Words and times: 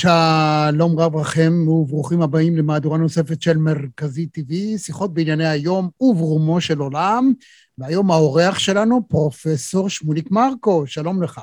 שלום 0.00 1.00
רב 1.00 1.16
לכם 1.20 1.68
וברוכים 1.68 2.22
הבאים 2.22 2.56
למהדורה 2.56 2.98
נוספת 2.98 3.42
של 3.42 3.56
מרכזי 3.56 4.28
TV, 4.38 4.78
שיחות 4.78 5.14
בענייני 5.14 5.48
היום 5.48 5.90
וברומו 6.00 6.60
של 6.60 6.78
עולם. 6.78 7.32
והיום 7.78 8.10
האורח 8.10 8.58
שלנו, 8.58 9.08
פרופסור 9.08 9.90
שמוליק 9.90 10.30
מרקו, 10.30 10.86
שלום 10.86 11.22
לך. 11.22 11.40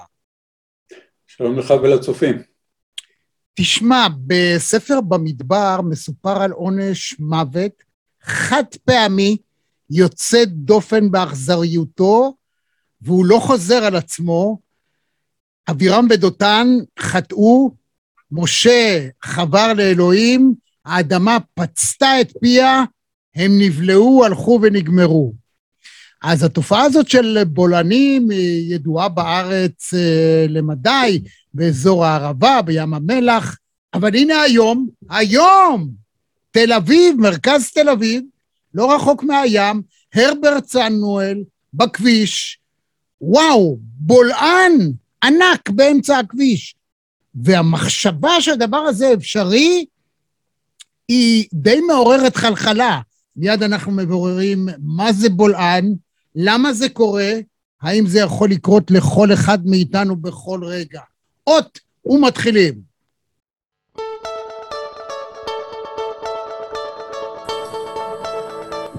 שלום 1.27 1.59
לך 1.59 1.73
ולצופים. 1.83 2.41
תשמע, 3.53 4.07
בספר 4.27 5.01
במדבר 5.01 5.81
מסופר 5.81 6.41
על 6.41 6.51
עונש 6.51 7.19
מוות 7.19 7.83
חד 8.21 8.63
פעמי, 8.85 9.37
יוצא 9.89 10.45
דופן 10.45 11.11
באכזריותו, 11.11 12.35
והוא 13.01 13.25
לא 13.25 13.39
חוזר 13.39 13.83
על 13.83 13.95
עצמו. 13.95 14.59
אבירם 15.69 16.07
ודותן 16.09 16.67
חטאו, 16.99 17.82
משה 18.33 19.07
חבר 19.21 19.73
לאלוהים, 19.73 20.53
האדמה 20.85 21.37
פצתה 21.53 22.21
את 22.21 22.31
פיה, 22.41 22.83
הם 23.35 23.51
נבלעו, 23.59 24.25
הלכו 24.25 24.59
ונגמרו. 24.61 25.33
אז 26.23 26.43
התופעה 26.43 26.83
הזאת 26.83 27.09
של 27.09 27.43
בולענים 27.47 28.29
היא 28.29 28.75
ידועה 28.75 29.09
בארץ 29.09 29.93
אה, 29.93 30.45
למדי, 30.49 31.21
באזור 31.53 32.05
הערבה, 32.05 32.61
בים 32.61 32.93
המלח, 32.93 33.57
אבל 33.93 34.15
הנה 34.15 34.41
היום, 34.41 34.87
היום, 35.09 35.89
תל 36.51 36.73
אביב, 36.73 37.15
מרכז 37.19 37.71
תל 37.71 37.89
אביב, 37.89 38.23
לא 38.73 38.95
רחוק 38.95 39.23
מהים, 39.23 39.81
הרברט 40.13 40.67
סנואל, 40.67 41.43
בכביש, 41.73 42.59
וואו, 43.21 43.77
בולען 43.81 44.73
ענק 45.23 45.69
באמצע 45.69 46.19
הכביש. 46.19 46.75
והמחשבה 47.35 48.41
שהדבר 48.41 48.77
הזה 48.77 49.13
אפשרי, 49.13 49.85
היא 51.07 51.45
די 51.53 51.79
מעוררת 51.87 52.35
חלחלה. 52.35 52.99
מיד 53.35 53.63
אנחנו 53.63 53.91
מבוררים 53.91 54.67
מה 54.79 55.13
זה 55.13 55.29
בולען, 55.29 55.93
למה 56.35 56.73
זה 56.73 56.89
קורה, 56.89 57.31
האם 57.81 58.07
זה 58.07 58.19
יכול 58.19 58.49
לקרות 58.49 58.91
לכל 58.91 59.33
אחד 59.33 59.65
מאיתנו 59.65 60.15
בכל 60.15 60.59
רגע. 60.63 61.01
אות 61.47 61.79
ומתחילים. 62.05 62.93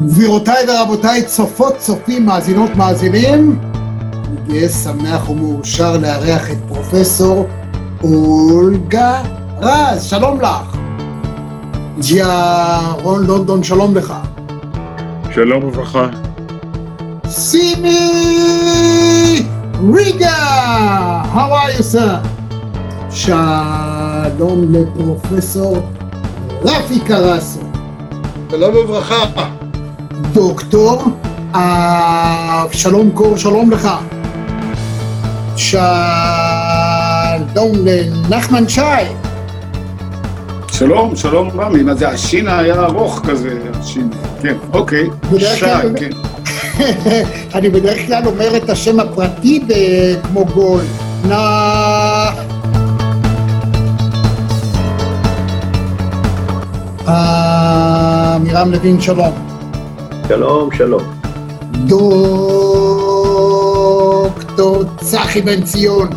גבירותיי 0.02 0.64
ורבותיי, 0.68 1.26
צופות, 1.26 1.74
צופים, 1.78 2.26
מאזינות, 2.26 2.70
מאזינים, 2.70 3.60
אני 3.60 4.36
גאה, 4.48 4.68
שמח 4.68 5.30
ומאושר 5.30 5.96
לארח 5.96 6.50
את 6.50 6.58
פרופסור 6.68 7.48
אולגה 8.04 9.22
רז, 9.60 10.02
שלום 10.02 10.40
לך. 10.40 10.76
ג'יה 11.98 12.78
רון 13.02 13.26
לונדון, 13.26 13.62
שלום 13.62 13.96
לך. 13.96 14.14
שלום 15.34 15.64
וברכה. 15.64 16.06
סימי 17.28 18.10
ריגה, 19.94 21.22
how 21.34 21.36
are 21.36 21.78
you 21.78 21.82
sir? 21.94 22.28
שלום 23.10 24.72
לפרופסור 24.72 25.78
רפי 26.64 27.00
קרסו. 27.00 27.60
שלום 28.50 28.76
וברכה. 28.76 29.48
דוקטור 30.32 31.02
אבשלום 31.52 33.10
קור, 33.10 33.36
שלום 33.36 33.70
לך. 33.70 33.88
שלום 35.56 36.43
לנחמן 37.56 38.68
שי. 38.68 38.80
שלום, 40.68 41.16
שלום 41.16 41.60
רמי, 41.60 41.82
מה 41.82 41.94
זה, 41.94 42.08
השין 42.08 42.48
היה 42.48 42.74
ארוך 42.74 43.20
כזה, 43.26 43.58
השין, 43.74 44.10
כן, 44.42 44.56
אוקיי, 44.72 45.06
שי, 45.38 45.64
כן. 45.96 46.10
אני 47.54 47.68
בדרך 47.68 48.06
כלל 48.06 48.26
אומר 48.26 48.56
את 48.56 48.70
השם 48.70 49.00
הפרטי 49.00 49.64
כמו 50.22 50.44
גול. 50.44 50.82
נא... 51.28 52.30
עמירם 57.06 58.72
לוין, 58.72 59.00
שלום. 59.00 59.32
שלום, 60.28 60.68
שלום. 60.76 61.02
דוקטור 61.86 63.14
צחי 65.00 65.42
בן 65.42 65.62
ציון. 65.62 66.08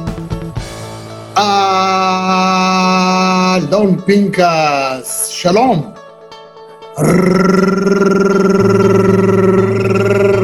אלון 3.58 4.02
פינקס, 4.06 5.28
שלום. 5.28 5.92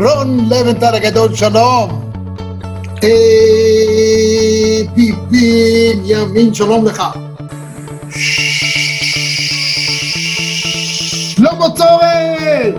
רון 0.03 0.49
לבנטל 0.49 0.95
הגדול, 0.95 1.35
שלום. 1.35 2.09
פיפין 4.95 6.01
ימין, 6.05 6.53
שלום 6.53 6.85
לך. 6.85 7.03
שלמה 11.35 11.65
צורל! 11.75 12.71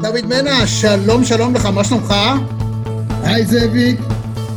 דוד 0.00 0.26
מנע, 0.26 0.66
שלום 0.66 1.24
שלום 1.24 1.54
לך, 1.54 1.66
מה 1.66 1.84
שלומך? 1.84 2.14
היי 3.24 3.46
זאביק. 3.46 4.00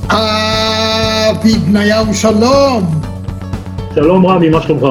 אבי 0.09 1.53
בניהו, 1.57 2.13
שלום. 2.13 3.01
שלום 3.95 4.25
רמי, 4.25 4.49
מה 4.49 4.61
שלומך? 4.61 4.83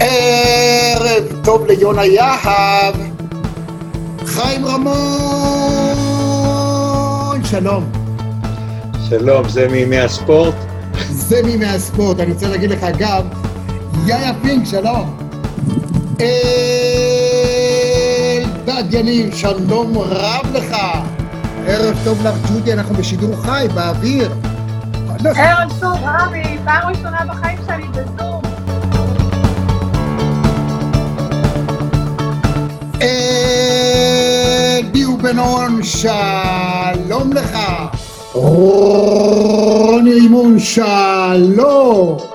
ערב 0.00 1.24
טוב 1.44 1.66
ליונה 1.66 2.04
יהב. 2.04 2.94
חיים 4.26 4.66
רמון, 4.66 4.94
שלום. 7.44 7.84
שלום, 9.08 9.48
זה 9.48 9.68
מימי 9.68 9.98
הספורט? 9.98 10.54
זה 11.10 11.42
מימי 11.42 11.66
הספורט, 11.66 12.20
אני 12.20 12.32
רוצה 12.32 12.48
להגיד 12.48 12.70
לך 12.70 12.82
אגב, 12.82 13.24
יאיה 14.06 14.32
פינק, 14.42 14.66
שלום. 14.66 15.16
אלדד 18.68 18.94
יניב, 18.94 19.34
שלום 19.34 19.98
רב 19.98 20.46
לך. 20.54 20.76
ערב 21.66 21.96
טוב 22.04 22.26
לך, 22.26 22.34
ג'ודי, 22.50 22.72
אנחנו 22.72 22.94
בשידור 22.94 23.36
חי, 23.42 23.66
באוויר. 23.74 24.32
ערב 25.24 25.72
טוב, 25.80 25.98
רמי, 26.04 26.58
פעם 26.64 26.88
ראשונה 26.88 27.18
בחיים 27.28 27.58
שלי 27.66 27.84
בזום. 27.88 28.42
אדי 34.88 35.04
ובנון, 35.04 35.82
שלום 35.82 37.32
לך. 37.32 37.58
רוני 38.32 40.14
רימון, 40.14 40.58
שלום. 40.58 42.33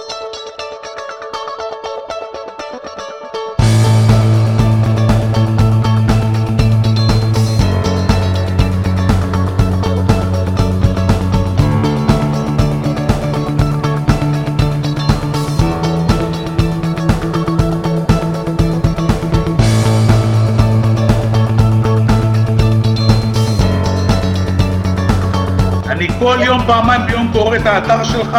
פעמיים 26.69 27.01
ביום 27.07 27.29
קורא 27.33 27.55
את 27.55 27.65
האתר 27.65 28.03
שלך 28.03 28.37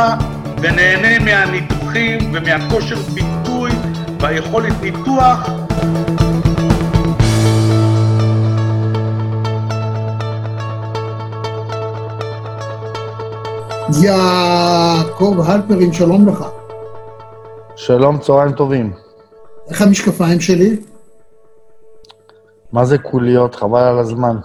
ונהנה 0.60 1.24
מהניתוחים 1.24 2.32
ומהכושר 2.34 2.96
ביטוי 3.14 3.70
והיכולת 4.20 4.72
ניתוח. 4.82 5.50
יעקב 14.02 15.36
הלפרין, 15.46 15.92
שלום 15.92 16.28
לך. 16.28 16.44
שלום, 17.76 18.18
צהריים 18.18 18.52
טובים. 18.52 18.92
איך 19.70 19.82
המשקפיים 19.82 20.40
שלי? 20.40 20.76
מה 22.72 22.84
זה 22.84 22.98
קוליות? 22.98 23.54
חבל 23.54 23.82
על 23.82 23.98
הזמן. 23.98 24.36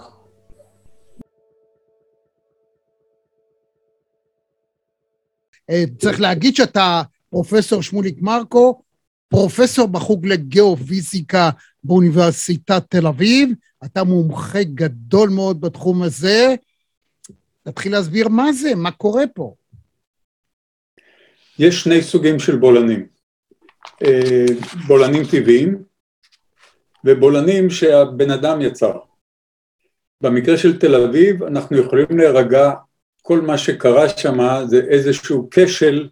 צריך 5.98 6.20
להגיד 6.20 6.56
שאתה 6.56 7.02
פרופסור 7.30 7.82
שמוליק 7.82 8.22
מרקו, 8.22 8.82
פרופסור 9.28 9.88
בחוג 9.88 10.26
לגיאופיזיקה 10.26 11.50
באוניברסיטת 11.84 12.82
תל 12.88 13.06
אביב, 13.06 13.50
אתה 13.84 14.04
מומחה 14.04 14.62
גדול 14.62 15.30
מאוד 15.30 15.60
בתחום 15.60 16.02
הזה. 16.02 16.54
תתחיל 17.62 17.92
להסביר 17.92 18.28
מה 18.28 18.52
זה, 18.52 18.74
מה 18.74 18.90
קורה 18.90 19.24
פה. 19.34 19.54
יש 21.58 21.82
שני 21.82 22.02
סוגים 22.02 22.38
של 22.38 22.56
בולענים. 22.56 23.06
אה, 24.02 24.44
בולענים 24.86 25.22
טבעיים 25.30 25.82
ובולענים 27.04 27.70
שהבן 27.70 28.30
אדם 28.30 28.60
יצר. 28.60 28.98
במקרה 30.20 30.58
של 30.58 30.78
תל 30.78 30.94
אביב 30.94 31.42
אנחנו 31.42 31.76
יכולים 31.76 32.06
להירגע, 32.10 32.72
כל 33.26 33.40
מה 33.40 33.58
שקרה 33.58 34.08
שם 34.08 34.38
זה 34.66 34.80
איזשהו 34.88 35.48
כשל 35.50 36.08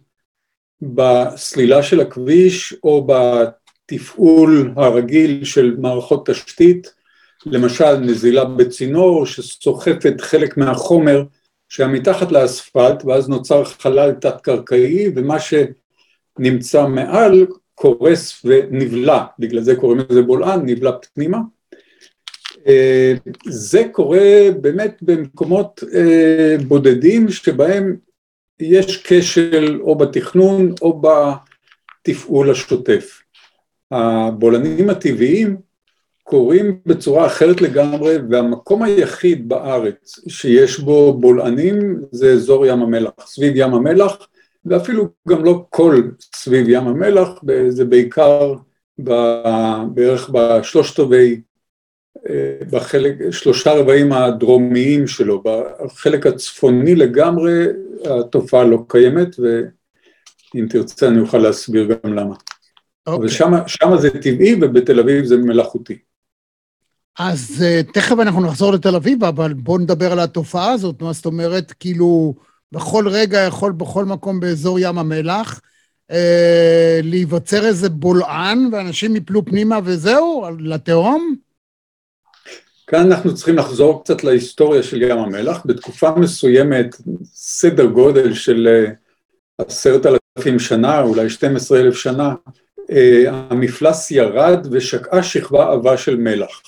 בסלילה 0.81 1.83
של 1.83 2.01
הכביש 2.01 2.75
או 2.83 3.07
בתפעול 3.07 4.73
הרגיל 4.75 5.43
של 5.43 5.75
מערכות 5.79 6.29
תשתית, 6.29 6.93
למשל 7.45 7.97
נזילה 7.97 8.45
בצינור 8.45 9.25
שסוחפת 9.25 10.21
חלק 10.21 10.57
מהחומר 10.57 11.23
שהיה 11.69 11.89
מתחת 11.89 12.31
לאספלט 12.31 13.05
ואז 13.05 13.29
נוצר 13.29 13.63
חלל 13.65 14.11
תת-קרקעי 14.11 15.11
ומה 15.15 15.37
שנמצא 15.39 16.87
מעל 16.87 17.47
קורס 17.75 18.45
ונבלע, 18.45 19.25
בגלל 19.39 19.61
זה 19.61 19.75
קוראים 19.75 20.01
לזה 20.09 20.21
בולען, 20.21 20.69
נבלע 20.69 20.91
פנימה. 21.13 21.37
זה 23.49 23.83
קורה 23.91 24.47
באמת 24.61 24.97
במקומות 25.01 25.83
אה, 25.93 26.55
בודדים 26.67 27.29
שבהם 27.29 27.95
יש 28.59 29.03
כשל 29.03 29.81
או 29.81 29.95
בתכנון 29.95 30.73
או 30.81 31.01
בתפעול 31.01 32.51
השוטף. 32.51 33.21
הבולענים 33.91 34.89
הטבעיים 34.89 35.57
קורים 36.23 36.79
בצורה 36.85 37.25
אחרת 37.25 37.61
לגמרי 37.61 38.17
והמקום 38.29 38.83
היחיד 38.83 39.49
בארץ 39.49 40.19
שיש 40.27 40.79
בו 40.79 41.13
בולענים 41.13 42.01
זה 42.11 42.31
אזור 42.31 42.65
ים 42.65 42.81
המלח, 42.81 43.11
סביב 43.19 43.53
ים 43.55 43.73
המלח 43.73 44.27
ואפילו 44.65 45.07
גם 45.27 45.45
לא 45.45 45.65
כל 45.69 46.01
סביב 46.35 46.69
ים 46.69 46.87
המלח, 46.87 47.29
זה 47.69 47.85
בעיקר 47.85 48.53
בערך 49.87 50.29
בשלושת 50.33 50.99
רבעי, 50.99 51.33
אה, 51.33 51.37
בחלק, 52.71 53.15
שלושה 53.31 53.73
רבעים 53.73 54.13
הדרומיים 54.13 55.07
שלו, 55.07 55.43
בחלק 55.43 56.27
הצפוני 56.27 56.95
לגמרי 56.95 57.65
התופעה 58.05 58.63
לא 58.63 58.83
קיימת 58.87 59.35
ואם 59.39 60.67
תרצה 60.69 61.07
אני 61.07 61.19
אוכל 61.19 61.37
להסביר 61.37 61.85
גם 62.03 62.13
למה. 62.13 62.35
Okay. 62.35 63.11
אבל 63.11 63.15
אוקיי. 63.15 63.63
שם 63.67 63.97
זה 63.97 64.09
טבעי 64.09 64.55
ובתל 64.61 64.99
אביב 64.99 65.25
זה 65.25 65.37
מלאכותי. 65.37 65.97
אז 67.19 67.63
uh, 67.63 67.93
תכף 67.93 68.15
אנחנו 68.19 68.41
נחזור 68.41 68.73
לתל 68.73 68.95
אביב, 68.95 69.23
אבל 69.23 69.53
בואו 69.53 69.77
נדבר 69.77 70.11
על 70.11 70.19
התופעה 70.19 70.71
הזאת, 70.71 71.01
מה 71.01 71.13
זאת 71.13 71.25
אומרת, 71.25 71.71
כאילו, 71.71 72.35
בכל 72.71 73.07
רגע 73.07 73.39
יכול 73.39 73.71
בכל 73.71 74.05
מקום 74.05 74.39
באזור 74.39 74.79
ים 74.79 74.97
המלח 74.97 75.61
אה, 76.11 76.99
להיווצר 77.03 77.65
איזה 77.65 77.89
בולען 77.89 78.69
ואנשים 78.71 79.15
יפלו 79.15 79.45
פנימה 79.45 79.79
וזהו, 79.83 80.45
לתהום? 80.59 81.35
כאן 82.87 83.11
אנחנו 83.11 83.35
צריכים 83.35 83.55
לחזור 83.57 84.03
קצת 84.03 84.23
להיסטוריה 84.23 84.83
של 84.83 85.01
ים 85.01 85.17
המלח. 85.17 85.61
בתקופה 85.65 86.11
מסוימת, 86.15 86.95
סדר 87.25 87.85
גודל 87.85 88.33
של 88.33 88.67
אה, 88.67 88.91
עשרת 89.57 90.05
אלפים 90.05 90.59
שנה, 90.59 91.01
אולי 91.01 91.29
12 91.29 91.79
אלף 91.79 91.95
שנה, 91.95 92.33
אה, 92.91 93.23
המפלס 93.27 94.11
ירד 94.11 94.67
ושקעה 94.71 95.23
שכבה 95.23 95.71
עבה 95.71 95.97
של 95.97 96.15
מלח. 96.15 96.61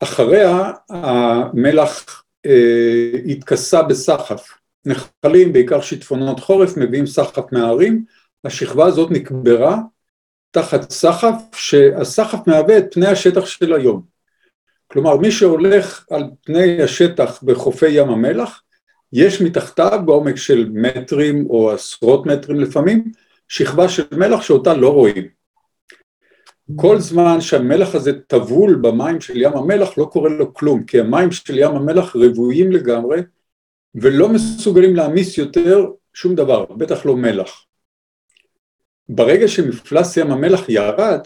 אחריה 0.00 0.72
המלח 0.90 2.22
אה, 2.46 3.10
התכסה 3.28 3.82
בסחף. 3.82 4.48
נחלים, 4.84 5.52
בעיקר 5.52 5.80
שיטפונות 5.80 6.40
חורף, 6.40 6.76
מביאים 6.76 7.06
סחף 7.06 7.52
מההרים, 7.52 8.04
השכבה 8.44 8.86
הזאת 8.86 9.10
נקברה 9.10 9.78
תחת 10.50 10.90
סחף, 10.90 11.34
שהסחף 11.54 12.38
מהווה 12.46 12.78
את 12.78 12.94
פני 12.94 13.06
השטח 13.06 13.46
של 13.46 13.72
היום. 13.72 14.02
כלומר, 14.86 15.16
מי 15.16 15.30
שהולך 15.30 16.06
על 16.10 16.24
פני 16.44 16.82
השטח 16.82 17.42
בחופי 17.42 17.88
ים 17.88 18.08
המלח, 18.08 18.62
יש 19.12 19.42
מתחתיו 19.42 20.00
בעומק 20.06 20.36
של 20.36 20.70
מטרים 20.72 21.46
או 21.50 21.70
עשרות 21.70 22.26
מטרים 22.26 22.60
לפעמים, 22.60 23.12
שכבה 23.48 23.88
של 23.88 24.02
מלח 24.12 24.42
שאותה 24.42 24.74
לא 24.74 24.92
רואים. 24.92 25.28
כל 26.76 26.98
זמן 26.98 27.40
שהמלח 27.40 27.94
הזה 27.94 28.12
טבול 28.20 28.74
במים 28.74 29.20
של 29.20 29.42
ים 29.42 29.56
המלח 29.56 29.98
לא 29.98 30.04
קורה 30.04 30.30
לו 30.30 30.54
כלום, 30.54 30.84
כי 30.84 31.00
המים 31.00 31.32
של 31.32 31.58
ים 31.58 31.76
המלח 31.76 32.16
רבועים 32.16 32.72
לגמרי 32.72 33.20
ולא 33.94 34.28
מסוגלים 34.28 34.96
להעמיס 34.96 35.38
יותר 35.38 35.86
שום 36.14 36.34
דבר, 36.34 36.64
בטח 36.64 37.06
לא 37.06 37.16
מלח. 37.16 37.64
ברגע 39.14 39.48
שמפלס 39.48 40.16
ים 40.16 40.30
המלח 40.30 40.68
ירד, 40.68 41.20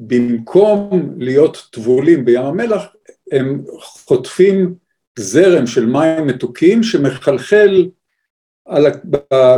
במקום 0.00 1.14
להיות 1.18 1.68
טבולים 1.72 2.24
בים 2.24 2.42
המלח, 2.42 2.86
הם 3.32 3.64
חוטפים 3.80 4.74
זרם 5.18 5.66
של 5.66 5.86
מים 5.86 6.26
מתוקים 6.26 6.82
שמחלחל 6.82 7.88
על, 8.66 8.86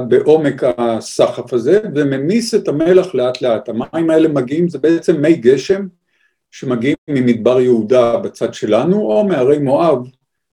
בעומק 0.08 0.62
הסחף 0.78 1.52
הזה 1.52 1.80
וממיס 1.94 2.54
את 2.54 2.68
המלח 2.68 3.14
לאט 3.14 3.42
לאט. 3.42 3.68
המים 3.68 4.10
האלה 4.10 4.28
מגיעים, 4.28 4.68
זה 4.68 4.78
בעצם 4.78 5.22
מי 5.22 5.36
גשם 5.36 5.86
שמגיעים 6.50 6.96
ממדבר 7.08 7.60
יהודה 7.60 8.16
בצד 8.16 8.54
שלנו 8.54 8.96
או 8.96 9.24
מהרי 9.28 9.58
מואב, 9.58 9.98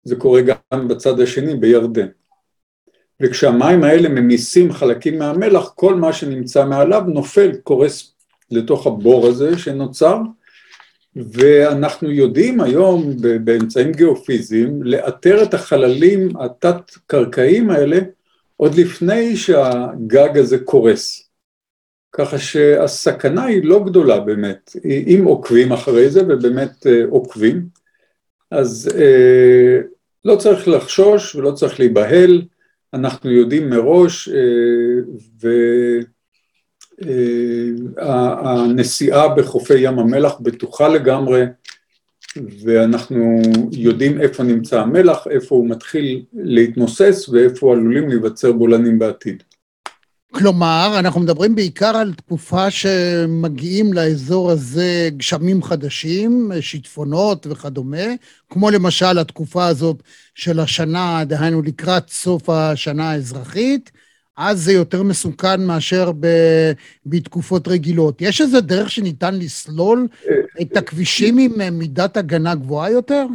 זה 0.04 0.16
קורה 0.16 0.40
גם 0.40 0.88
בצד 0.88 1.20
השני 1.20 1.54
בירדן. 1.54 2.06
וכשהמים 3.20 3.84
האלה 3.84 4.08
ממיסים 4.08 4.72
חלקים 4.72 5.18
מהמלח, 5.18 5.72
כל 5.74 5.94
מה 5.94 6.12
שנמצא 6.12 6.64
מעליו 6.64 7.02
נופל, 7.06 7.52
קורס 7.62 8.12
לתוך 8.50 8.86
הבור 8.86 9.26
הזה 9.26 9.58
שנוצר, 9.58 10.18
ואנחנו 11.16 12.10
יודעים 12.10 12.60
היום 12.60 13.12
באמצעים 13.44 13.92
גיאופיזיים 13.92 14.82
לאתר 14.82 15.42
את 15.42 15.54
החללים 15.54 16.28
התת-קרקעיים 16.36 17.70
האלה 17.70 17.98
עוד 18.56 18.74
לפני 18.74 19.36
שהגג 19.36 20.38
הזה 20.38 20.58
קורס. 20.58 21.30
ככה 22.12 22.38
שהסכנה 22.38 23.44
היא 23.44 23.64
לא 23.64 23.84
גדולה 23.84 24.20
באמת, 24.20 24.76
אם 24.84 25.22
עוקבים 25.24 25.72
אחרי 25.72 26.10
זה 26.10 26.22
ובאמת 26.28 26.86
אה, 26.86 27.02
עוקבים, 27.10 27.66
אז 28.50 28.90
אה, 28.98 29.80
לא 30.24 30.36
צריך 30.36 30.68
לחשוש 30.68 31.34
ולא 31.34 31.50
צריך 31.52 31.80
להיבהל, 31.80 32.42
אנחנו 32.94 33.30
יודעים 33.30 33.70
מראש 33.70 34.28
אה, 34.28 34.34
והנסיעה 37.96 39.34
בחופי 39.34 39.78
ים 39.78 39.98
המלח 39.98 40.34
בטוחה 40.40 40.88
לגמרי 40.88 41.44
ואנחנו 42.64 43.42
יודעים 43.72 44.20
איפה 44.20 44.42
נמצא 44.42 44.80
המלח, 44.80 45.26
איפה 45.30 45.54
הוא 45.54 45.68
מתחיל 45.68 46.24
להתמוסס 46.32 47.28
ואיפה 47.28 47.72
עלולים 47.72 48.08
להיווצר 48.08 48.52
בולענים 48.52 48.98
בעתיד. 48.98 49.42
כלומר, 50.32 50.96
אנחנו 50.98 51.20
מדברים 51.20 51.54
בעיקר 51.54 51.96
על 51.96 52.14
תקופה 52.14 52.70
שמגיעים 52.70 53.92
לאזור 53.92 54.50
הזה 54.50 55.08
גשמים 55.16 55.62
חדשים, 55.62 56.50
שיטפונות 56.60 57.46
וכדומה, 57.50 58.06
כמו 58.50 58.70
למשל 58.70 59.18
התקופה 59.18 59.66
הזאת 59.66 60.02
של 60.34 60.60
השנה, 60.60 61.24
דהיינו 61.24 61.62
לקראת 61.62 62.08
סוף 62.08 62.48
השנה 62.48 63.10
האזרחית, 63.10 63.90
אז 64.36 64.62
זה 64.62 64.72
יותר 64.72 65.02
מסוכן 65.02 65.66
מאשר 65.66 66.12
ב, 66.20 66.26
בתקופות 67.06 67.68
רגילות. 67.68 68.22
יש 68.22 68.40
איזה 68.40 68.60
דרך 68.60 68.90
שניתן 68.90 69.34
לסלול 69.34 70.08
את 70.62 70.76
הכבישים 70.76 71.38
עם 71.38 71.78
מידת 71.78 72.16
הגנה 72.16 72.54
גבוהה 72.54 72.90
יותר? 72.90 73.26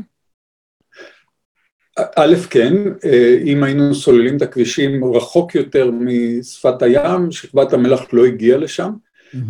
א', 2.15 2.35
כן, 2.49 2.73
אם 3.45 3.63
היינו 3.63 3.95
סוללים 3.95 4.37
את 4.37 4.41
הכבישים 4.41 5.03
רחוק 5.03 5.55
יותר 5.55 5.91
משפת 5.91 6.81
הים, 6.81 7.31
שכבת 7.31 7.73
המלח 7.73 8.05
לא 8.13 8.25
הגיעה 8.25 8.57
לשם. 8.57 8.91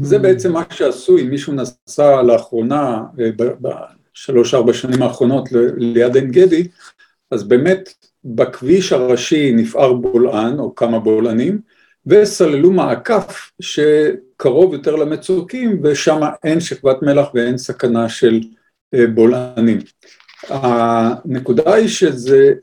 זה 0.02 0.20
בעצם 0.20 0.54
מה 0.54 0.64
שעשו, 0.70 1.18
אם 1.18 1.30
מישהו 1.30 1.54
נסע 1.54 2.22
לאחרונה, 2.22 3.04
בשלוש-ארבע 3.62 4.74
שנים 4.74 5.02
האחרונות 5.02 5.50
ליד 5.78 6.16
עין 6.16 6.32
גדי, 6.32 6.68
אז 7.32 7.44
באמת 7.44 7.94
בכביש 8.26 8.92
הראשי 8.92 9.52
נפער 9.52 9.94
בולען 9.94 10.60
או 10.60 10.76
כמה 10.76 11.00
בולענים 11.00 11.60
וסללו 12.08 12.72
מעקף 12.72 13.52
שקרוב 13.62 14.74
יותר 14.74 14.96
למצוקים 14.96 15.80
ושם 15.84 16.20
אין 16.44 16.60
שכבת 16.60 17.02
מלח 17.02 17.28
ואין 17.34 17.58
סכנה 17.58 18.10
של 18.10 18.42
אה, 18.94 19.08
בולענים. 19.08 19.80
הנקודה 20.50 21.74
היא 21.74 21.88
שזה 21.88 22.54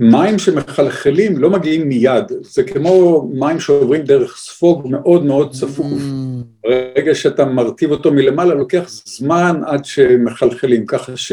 המים 0.00 0.38
שמחלחלים 0.38 1.38
לא 1.38 1.50
מגיעים 1.50 1.88
מיד, 1.88 2.24
זה 2.40 2.62
כמו 2.62 3.26
מים 3.34 3.60
שעוברים 3.60 4.02
דרך 4.02 4.36
ספוג 4.36 4.88
מאוד 4.90 5.24
מאוד 5.24 5.52
צפוף. 5.52 5.86
Mm. 5.86 6.44
ברגע 6.62 7.14
שאתה 7.14 7.44
מרטיב 7.44 7.90
אותו 7.90 8.12
מלמעלה 8.12 8.54
לוקח 8.54 8.90
זמן 9.04 9.60
עד 9.66 9.84
שמחלחלים, 9.84 10.86
ככה 10.86 11.16
ש... 11.16 11.32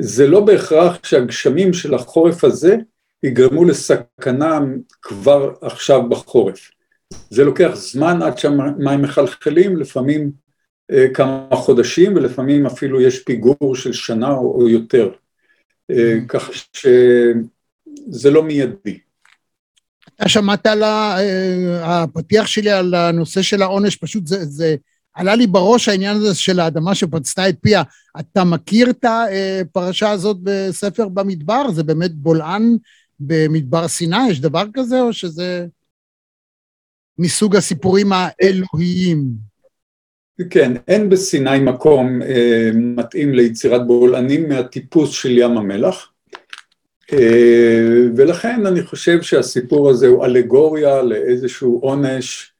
זה 0.00 0.26
לא 0.26 0.40
בהכרח 0.40 0.98
שהגשמים 1.02 1.72
של 1.72 1.94
החורף 1.94 2.44
הזה 2.44 2.76
יגרמו 3.22 3.64
לסכנה 3.64 4.58
כבר 5.02 5.52
עכשיו 5.62 6.08
בחורף. 6.08 6.70
זה 7.30 7.44
לוקח 7.44 7.70
זמן 7.74 8.22
עד 8.22 8.38
שהמים 8.38 9.02
מחלחלים, 9.02 9.76
לפעמים 9.76 10.30
כמה 11.14 11.48
חודשים 11.52 12.16
ולפעמים 12.16 12.66
אפילו 12.66 13.00
יש 13.00 13.22
פיגור 13.22 13.74
של 13.74 13.92
שנה 13.92 14.30
או 14.30 14.68
יותר, 14.68 15.10
אה, 15.90 16.14
כך 16.28 16.50
שזה 16.72 18.30
לא 18.30 18.42
מיידי. 18.42 18.98
אתה 20.16 20.28
שמעת 20.28 20.66
על 20.66 20.82
הפתיח 21.82 22.46
שלי 22.46 22.70
על 22.70 22.94
הנושא 22.94 23.42
של 23.42 23.62
העונש, 23.62 23.96
פשוט 23.96 24.26
זה, 24.26 24.44
זה 24.44 24.76
עלה 25.14 25.34
לי 25.34 25.46
בראש 25.46 25.88
העניין 25.88 26.16
הזה 26.16 26.34
של 26.34 26.60
האדמה 26.60 26.94
שפצתה 26.94 27.48
את 27.48 27.56
פיה. 27.60 27.82
אתה 28.20 28.44
מכיר 28.44 28.90
את 28.90 29.04
הפרשה 29.04 30.10
הזאת 30.10 30.36
בספר 30.42 31.08
במדבר? 31.08 31.70
זה 31.70 31.82
באמת 31.82 32.14
בולען 32.14 32.76
במדבר 33.20 33.88
סיני? 33.88 34.30
יש 34.30 34.40
דבר 34.40 34.64
כזה, 34.74 35.00
או 35.00 35.12
שזה 35.12 35.66
מסוג 37.18 37.56
הסיפורים 37.56 38.12
האלוהיים? 38.12 39.47
כן, 40.50 40.72
אין 40.88 41.08
בסיני 41.08 41.60
מקום 41.60 42.22
אה, 42.22 42.70
מתאים 42.74 43.34
ליצירת 43.34 43.86
בולענים 43.86 44.48
מהטיפוס 44.48 45.10
של 45.10 45.38
ים 45.38 45.58
המלח. 45.58 46.12
אה, 47.12 48.06
ולכן 48.16 48.66
אני 48.66 48.82
חושב 48.82 49.22
שהסיפור 49.22 49.90
הזה 49.90 50.06
הוא 50.06 50.24
אלגוריה 50.24 51.02
לאיזשהו 51.02 51.78
עונש 51.82 52.52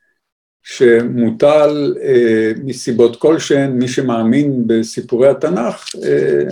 שמוטל 0.62 1.94
אה, 2.02 2.52
מסיבות 2.64 3.16
כלשהן, 3.16 3.70
מי 3.70 3.88
שמאמין 3.88 4.66
בסיפורי 4.66 5.28
התנ"ך 5.28 5.84
אה, 6.04 6.42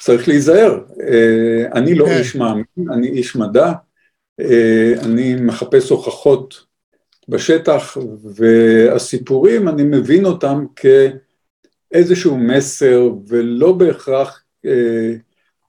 צריך 0.00 0.28
להיזהר. 0.28 0.78
אה, 1.00 1.64
אני 1.74 1.94
לא 1.94 2.06
כן. 2.06 2.18
איש 2.18 2.36
מאמין, 2.36 2.64
אני 2.90 3.08
איש 3.08 3.36
מדע, 3.36 3.72
אה, 4.40 4.92
אני 5.04 5.34
מחפש 5.34 5.90
הוכחות 5.90 6.71
בשטח, 7.28 7.96
והסיפורים, 8.34 9.68
אני 9.68 9.82
מבין 9.82 10.24
אותם 10.24 10.64
כאיזשהו 10.76 12.38
מסר, 12.38 13.10
ולא 13.28 13.72
בהכרח, 13.72 14.42
אה, 14.66 15.14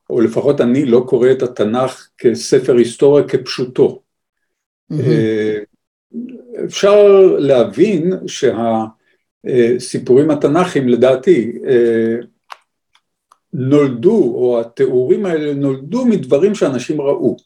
או 0.10 0.22
לפחות 0.22 0.62
אני 0.62 0.86
לא 0.86 1.06
קורא 1.08 1.32
את 1.32 1.42
התנ"ך 1.42 2.10
כספר 2.18 2.76
היסטוריה 2.76 3.28
כפשוטו. 3.28 4.02
Mm-hmm. 4.94 4.96
אפשר 6.66 7.22
להבין 7.40 8.14
שהסיפורים 9.48 10.32
התנ"כיים 10.32 10.90
לדעתי 10.90 11.52
נולדו, 13.54 14.34
או 14.36 14.62
התיאורים 14.62 15.26
האלה 15.26 15.54
נולדו 15.54 16.06
מדברים 16.06 16.56
שאנשים 16.56 17.02
ראו. 17.02 17.38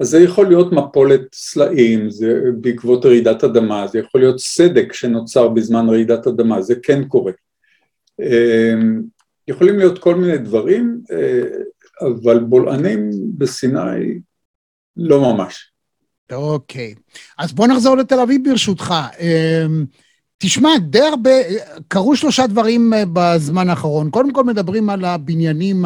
אז 0.00 0.08
זה 0.08 0.20
יכול 0.20 0.46
להיות 0.48 0.72
מפולת 0.72 1.20
סלעים, 1.34 2.10
זה 2.10 2.40
בעקבות 2.60 3.06
רעידת 3.06 3.44
אדמה, 3.44 3.86
זה 3.86 3.98
יכול 3.98 4.20
להיות 4.20 4.40
סדק 4.40 4.92
שנוצר 4.92 5.48
בזמן 5.48 5.88
רעידת 5.88 6.26
אדמה, 6.26 6.62
זה 6.62 6.74
כן 6.82 7.04
קורה. 7.04 7.32
יכולים 9.48 9.78
להיות 9.78 9.98
כל 9.98 10.14
מיני 10.14 10.38
דברים, 10.38 11.00
אבל 12.00 12.38
בולענים 12.38 13.10
בסיני 13.38 14.18
לא 14.96 15.20
ממש. 15.20 15.70
אוקיי, 16.32 16.94
אז 17.38 17.52
בוא 17.52 17.66
נחזור 17.66 17.96
לתל 17.96 18.20
אביב 18.20 18.48
ברשותך. 18.48 18.94
אמ, 19.20 19.84
תשמע, 20.38 20.70
די 20.78 21.00
הרבה, 21.00 21.30
קרו 21.88 22.16
שלושה 22.16 22.46
דברים 22.46 22.92
אה, 22.92 23.02
בזמן 23.12 23.70
האחרון. 23.70 24.10
קודם 24.10 24.32
כל 24.32 24.44
מדברים 24.44 24.90
על 24.90 25.04
הבניינים 25.04 25.84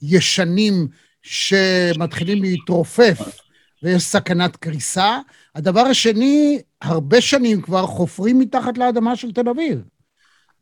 הישנים 0.00 0.88
שמתחילים 1.22 2.42
להתרופף 2.42 3.45
ויש 3.86 4.02
סכנת 4.02 4.56
קריסה. 4.56 5.18
הדבר 5.54 5.80
השני, 5.80 6.58
הרבה 6.82 7.20
שנים 7.20 7.62
כבר 7.62 7.86
חופרים 7.86 8.38
מתחת 8.38 8.78
לאדמה 8.78 9.16
של 9.16 9.32
תל 9.32 9.48
אביב. 9.48 9.82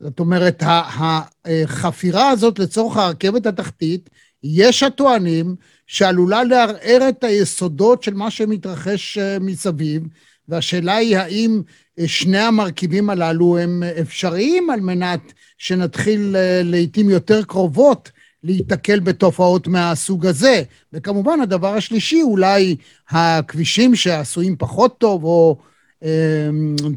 זאת 0.00 0.20
אומרת, 0.20 0.62
החפירה 0.66 2.28
הזאת 2.28 2.58
לצורך 2.58 2.96
הרכבת 2.96 3.46
התחתית, 3.46 4.10
יש 4.42 4.82
הטוענים 4.82 5.56
שעלולה 5.86 6.44
לערער 6.44 7.08
את 7.08 7.24
היסודות 7.24 8.02
של 8.02 8.14
מה 8.14 8.30
שמתרחש 8.30 9.18
אה, 9.18 9.38
מסביב, 9.40 10.02
והשאלה 10.48 10.96
היא 10.96 11.16
האם 11.16 11.62
אה, 11.98 12.08
שני 12.08 12.38
המרכיבים 12.38 13.10
הללו 13.10 13.58
הם 13.58 13.82
אפשריים 14.00 14.70
על 14.70 14.80
מנת 14.80 15.32
שנתחיל 15.58 16.36
אה, 16.36 16.60
לעיתים 16.64 17.10
יותר 17.10 17.42
קרובות 17.42 18.10
להיתקל 18.44 19.00
בתופעות 19.00 19.66
מהסוג 19.66 20.26
הזה. 20.26 20.62
וכמובן, 20.92 21.40
הדבר 21.40 21.74
השלישי, 21.74 22.22
אולי 22.22 22.76
הכבישים 23.10 23.94
שעשויים 23.94 24.56
פחות 24.58 24.98
טוב, 24.98 25.24
או 25.24 25.58
אה, 26.02 26.48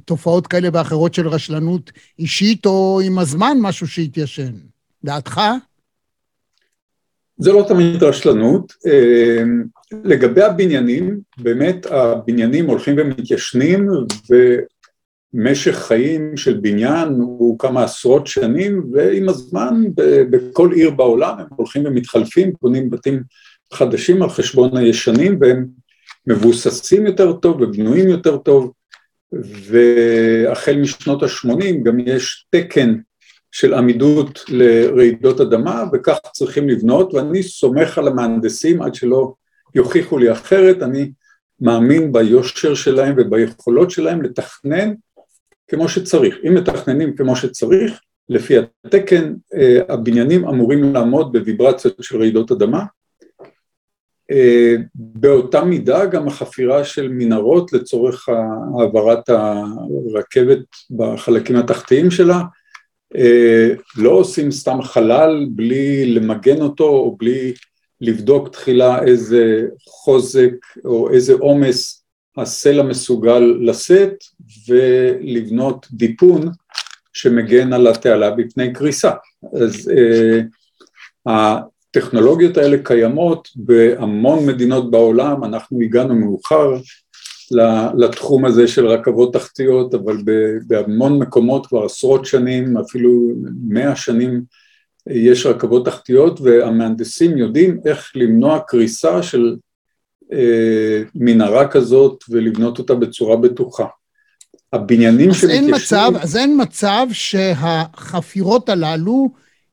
תופעות 0.06 0.48
כאלה 0.48 0.70
ואחרות 0.74 1.14
של 1.14 1.28
רשלנות 1.28 1.92
אישית, 2.20 2.66
או 2.66 3.02
עם 3.04 3.20
הזמן 3.20 3.58
משהו 3.62 3.88
שהתיישן. 3.88 4.54
דעתך? 5.04 5.42
זה 7.38 7.52
לא 7.52 7.66
תמיד 7.68 8.04
רשלנות. 8.04 8.74
אמ, 8.86 9.64
לגבי 10.04 10.44
הבניינים, 10.44 11.20
באמת 11.38 11.86
הבניינים 11.86 12.70
הולכים 12.70 12.96
ומתיישנים 12.98 13.88
ומשך 15.34 15.76
חיים 15.76 16.38
של 16.38 16.58
בניין 16.62 17.08
הוא 17.10 17.60
כמה 17.60 17.84
עשרות 17.84 18.28
שנים 18.28 18.84
ועם 18.94 19.30
הזמן 19.30 19.84
בכל 20.30 20.72
עיר 20.74 20.90
בעולם 20.90 21.40
הם 21.40 21.46
הולכים 21.56 21.86
ומתחלפים, 21.86 22.52
בונים 22.62 22.90
בתים 22.90 23.24
חדשים 23.74 24.24
על 24.24 24.30
חשבון 24.30 24.78
הישנים 24.78 25.38
והם 25.42 25.66
מבוססים 26.28 27.06
יותר 27.06 27.34
טוב 27.34 27.62
ובנויים 27.62 28.10
יותר 28.10 28.38
טוב. 28.38 28.72
והחל 29.32 30.76
משנות 30.78 31.24
ה-80 31.24 31.84
גם 31.84 32.00
יש 32.00 32.48
תקן 32.50 32.96
של 33.52 33.74
עמידות 33.74 34.46
לרעידות 34.50 35.42
אדמה 35.42 35.84
וכך 35.94 36.18
צריכים 36.34 36.70
לבנות 36.70 37.14
ואני 37.14 37.44
סומך 37.44 37.98
על 37.98 38.08
המהנדסים 38.08 38.82
עד 38.82 38.96
שלא 38.96 39.34
יוכיחו 39.76 40.18
לי 40.18 40.32
אחרת, 40.32 40.84
אני 40.84 41.12
מאמין 41.62 42.12
ביושר 42.12 42.74
שלהם 42.74 43.16
וביכולות 43.18 43.92
שלהם 43.92 44.22
לתכנן 44.22 44.94
כמו 45.68 45.90
שצריך. 45.90 46.36
אם 46.48 46.54
מתכננים 46.56 47.16
כמו 47.16 47.36
שצריך, 47.36 48.00
לפי 48.30 48.56
התקן 48.86 49.34
אה, 49.54 49.80
הבניינים 49.90 50.48
אמורים 50.48 50.94
לעמוד 50.94 51.32
בוויברציות 51.32 52.04
של 52.04 52.18
רעידות 52.18 52.52
אדמה. 52.52 52.84
אה, 54.32 54.76
באותה 54.96 55.64
מידה 55.64 56.06
גם 56.06 56.28
החפירה 56.28 56.84
של 56.84 57.08
מנהרות 57.08 57.74
לצורך 57.74 58.30
העברת 58.80 59.30
הרכבת 59.30 60.60
בחלקים 60.92 61.56
התחתיים 61.56 62.12
שלה 62.12 62.42
אה, 63.16 63.70
לא 63.98 64.10
עושים 64.10 64.52
סתם 64.52 64.82
חלל 64.82 65.46
בלי 65.50 66.14
למגן 66.14 66.62
אותו 66.62 66.88
או 66.88 67.16
בלי 67.18 67.54
לבדוק 68.02 68.50
תחילה 68.50 69.04
איזה 69.04 69.68
חוזק 69.88 70.54
או 70.86 71.14
איזה 71.14 71.34
עומס 71.34 72.07
הסלע 72.38 72.84
מסוגל 72.84 73.58
לשאת 73.62 74.24
ולבנות 74.68 75.88
דיפון 75.92 76.42
שמגן 77.14 77.74
על 77.74 77.88
התעלה 77.88 78.32
בפני 78.32 78.74
קריסה. 78.74 79.12
אז 79.54 79.92
uh, 79.92 80.44
הטכנולוגיות 81.26 82.58
האלה 82.58 82.78
קיימות 82.84 83.48
בהמון 83.56 84.46
מדינות 84.46 84.92
בעולם, 84.92 85.44
אנחנו 85.44 85.82
הגענו 85.82 86.16
מאוחר 86.16 86.74
לתחום 87.98 88.46
הזה 88.46 88.68
של 88.68 88.88
רכבות 88.88 89.34
תחתיות, 89.34 89.94
אבל 89.94 90.18
בהמון 90.68 91.20
מקומות 91.20 91.68
כבר 91.68 91.86
עשרות 91.86 92.26
שנים, 92.26 92.78
אפילו 92.78 93.32
מאה 93.68 93.96
שנים, 93.96 94.42
יש 95.10 95.46
רכבות 95.46 95.86
תחתיות 95.86 96.42
והמהנדסים 96.42 97.38
יודעים 97.38 97.80
איך 97.86 98.12
למנוע 98.16 98.60
קריסה 98.68 99.24
של 99.24 99.46
אה, 99.46 99.67
מנהרה 101.16 101.68
כזאת 101.68 102.24
ולבנות 102.30 102.80
אותה 102.80 102.96
בצורה 102.96 103.38
בטוחה. 103.38 103.86
הבניינים 104.74 105.34
שמתיישבים... 105.34 106.16
אז 106.16 106.38
אין 106.38 106.62
מצב 106.62 107.08
שהחפירות 107.12 108.70
הללו 108.70 109.30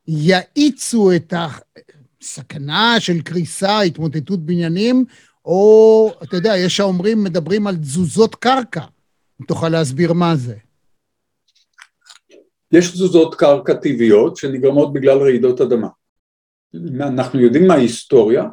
יאיצו 0.08 1.12
את 1.12 1.34
הסכנה 2.22 2.96
של 2.98 3.22
קריסה, 3.22 3.80
התמוטטות 3.80 4.40
בניינים, 4.40 5.04
או, 5.44 6.12
אתה 6.22 6.36
יודע, 6.36 6.56
יש 6.56 6.80
האומרים, 6.80 7.24
מדברים 7.24 7.66
על 7.66 7.76
תזוזות 7.76 8.34
קרקע. 8.34 8.84
אם 9.40 9.46
תוכל 9.46 9.68
להסביר 9.68 10.12
מה 10.12 10.36
זה. 10.36 10.54
יש 12.72 12.90
תזוזות 12.90 13.34
קרקע 13.34 13.74
טבעיות 13.74 14.36
שנגרמות 14.36 14.92
בגלל 14.92 15.18
רעידות 15.18 15.60
אדמה. 15.60 15.88
אנחנו 17.00 17.40
יודעים 17.40 17.66
מההיסטוריה 17.66 18.44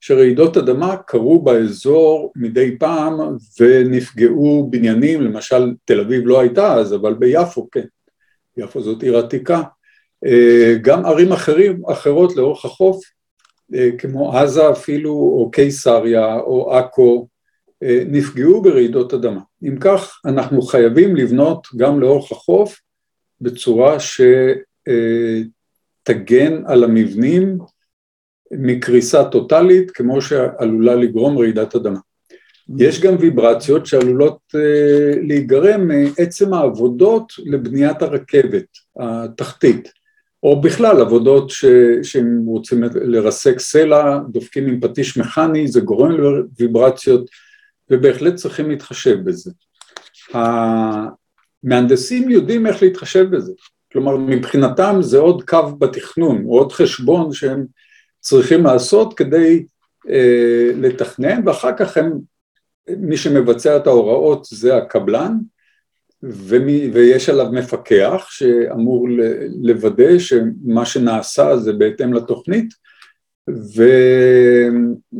שרעידות 0.00 0.56
אדמה 0.56 0.96
קרו 0.96 1.42
באזור 1.42 2.32
מדי 2.36 2.78
פעם 2.78 3.18
ונפגעו 3.60 4.68
בניינים, 4.70 5.22
למשל 5.22 5.74
תל 5.84 6.00
אביב 6.00 6.26
לא 6.26 6.40
הייתה 6.40 6.74
אז, 6.74 6.94
אבל 6.94 7.14
ביפו 7.14 7.70
כן, 7.70 7.84
יפו 8.56 8.82
זאת 8.82 9.02
עיר 9.02 9.18
עתיקה. 9.18 9.62
אה, 10.26 10.74
גם 10.82 11.06
ערים 11.06 11.32
אחרים, 11.32 11.82
אחרות 11.86 12.36
לאורך 12.36 12.64
החוף 12.64 13.04
אה, 13.74 13.90
כמו 13.98 14.38
עזה 14.38 14.70
אפילו, 14.70 15.10
או 15.10 15.50
קיסריה, 15.50 16.36
או 16.36 16.74
עכו, 16.74 17.28
אה, 17.82 18.02
נפגעו 18.06 18.62
ברעידות 18.62 19.14
אדמה. 19.14 19.40
אם 19.62 19.76
כך, 19.80 20.20
אנחנו 20.26 20.62
חייבים 20.62 21.16
לבנות 21.16 21.66
גם 21.76 22.00
לאורך 22.00 22.32
החוף 22.32 22.80
בצורה 23.40 23.96
שתגן 26.08 26.62
על 26.66 26.84
המבנים 26.84 27.58
מקריסה 28.52 29.24
טוטאלית, 29.24 29.90
כמו 29.90 30.22
שעלולה 30.22 30.94
לגרום 30.94 31.38
רעידת 31.38 31.74
אדמה. 31.74 31.98
יש 32.78 33.00
גם 33.00 33.14
ויברציות 33.18 33.86
שעלולות 33.86 34.38
uh, 34.56 34.58
להיגרם 35.22 35.88
מעצם 35.88 36.54
העבודות 36.54 37.32
לבניית 37.44 38.02
הרכבת 38.02 38.64
התחתית, 39.00 39.88
או 40.42 40.60
בכלל 40.60 41.00
עבודות 41.00 41.50
ש, 41.50 41.64
שהם 42.02 42.44
רוצים 42.46 42.82
לרסק 42.94 43.58
סלע, 43.58 44.18
דופקים 44.30 44.66
עם 44.66 44.80
פטיש 44.80 45.18
מכני, 45.18 45.68
זה 45.68 45.80
גורם 45.80 46.10
לוויברציות, 46.10 47.30
ובהחלט 47.90 48.34
צריכים 48.34 48.70
להתחשב 48.70 49.18
בזה. 49.24 49.50
המהנדסים 51.64 52.30
יודעים 52.30 52.66
איך 52.66 52.82
להתחשב 52.82 53.36
בזה, 53.36 53.52
כלומר 53.92 54.16
מבחינתם 54.16 54.96
זה 55.00 55.18
עוד 55.18 55.42
קו 55.42 55.76
בתכנון, 55.78 56.44
או 56.44 56.58
עוד 56.58 56.72
חשבון 56.72 57.32
שהם 57.32 57.66
צריכים 58.28 58.64
לעשות 58.64 59.14
כדי 59.14 59.64
uh, 60.06 60.10
לתכנן, 60.76 61.48
ואחר 61.48 61.76
כך 61.76 61.96
הם 61.96 62.12
מי 62.88 63.16
שמבצע 63.16 63.76
את 63.76 63.86
ההוראות 63.86 64.46
זה 64.50 64.76
הקבלן, 64.76 65.36
ומי, 66.22 66.90
ויש 66.92 67.28
עליו 67.28 67.46
מפקח 67.52 68.26
שאמור 68.30 69.08
לוודא 69.62 70.18
שמה 70.18 70.86
שנעשה 70.86 71.56
זה 71.56 71.72
בהתאם 71.72 72.12
לתוכנית, 72.12 72.74
ו, 73.76 73.82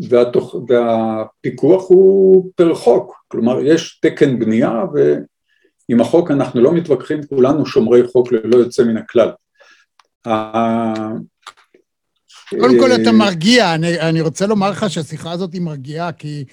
והתוכ, 0.09 0.55
והפיקוח 0.69 1.89
הוא 1.89 2.51
פר 2.57 2.75
חוק, 2.75 3.25
כלומר 3.29 3.61
יש 3.61 4.01
תקן 4.03 4.39
בנייה 4.39 4.83
ועם 4.95 6.01
החוק 6.01 6.31
אנחנו 6.31 6.61
לא 6.61 6.73
מתווכחים, 6.73 7.21
כולנו 7.23 7.67
שומרי 7.67 8.07
חוק 8.07 8.33
ללא 8.33 8.57
יוצא 8.57 8.85
מן 8.85 8.97
הכלל. 8.97 9.31
קודם 12.51 12.79
כל 12.81 12.93
אתה 13.03 13.13
מרגיע, 13.13 13.75
אני, 13.75 14.01
אני 14.01 14.21
רוצה 14.21 14.47
לומר 14.47 14.71
לך 14.71 14.91
שהשיחה 14.91 15.33
הזאת 15.33 15.53
היא 15.53 15.63
מרגיעה, 15.63 16.13
כי 16.13 16.45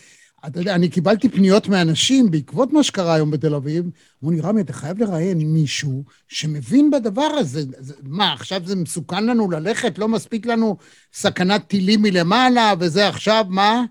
אתה 0.48 0.60
יודע, 0.60 0.76
אני 0.76 0.90
קיבלתי 0.90 1.30
פניות 1.30 1.68
מאנשים 1.68 2.32
בעקבות 2.32 2.74
מה 2.74 2.84
שקרה 2.84 3.14
היום 3.14 3.32
בתל 3.32 3.56
אביב, 3.56 3.86
אמרו 4.24 4.36
לי, 4.36 4.42
רמי, 4.42 4.62
אתה 4.62 4.74
חייב 4.74 5.00
לראיין 5.00 5.38
מישהו 5.38 6.04
שמבין 6.28 6.92
בדבר 6.92 7.22
הזה. 7.38 7.62
מה, 8.04 8.34
עכשיו 8.34 8.62
זה 8.66 8.76
מסוכן 8.76 9.26
לנו 9.26 9.52
ללכת? 9.52 9.98
לא 9.98 10.08
מספיק 10.08 10.46
לנו 10.46 10.78
סכנת 11.14 11.62
טילים 11.68 12.02
מלמעלה, 12.02 12.74
וזה 12.80 13.08
עכשיו, 13.08 13.46
מה? 13.50 13.84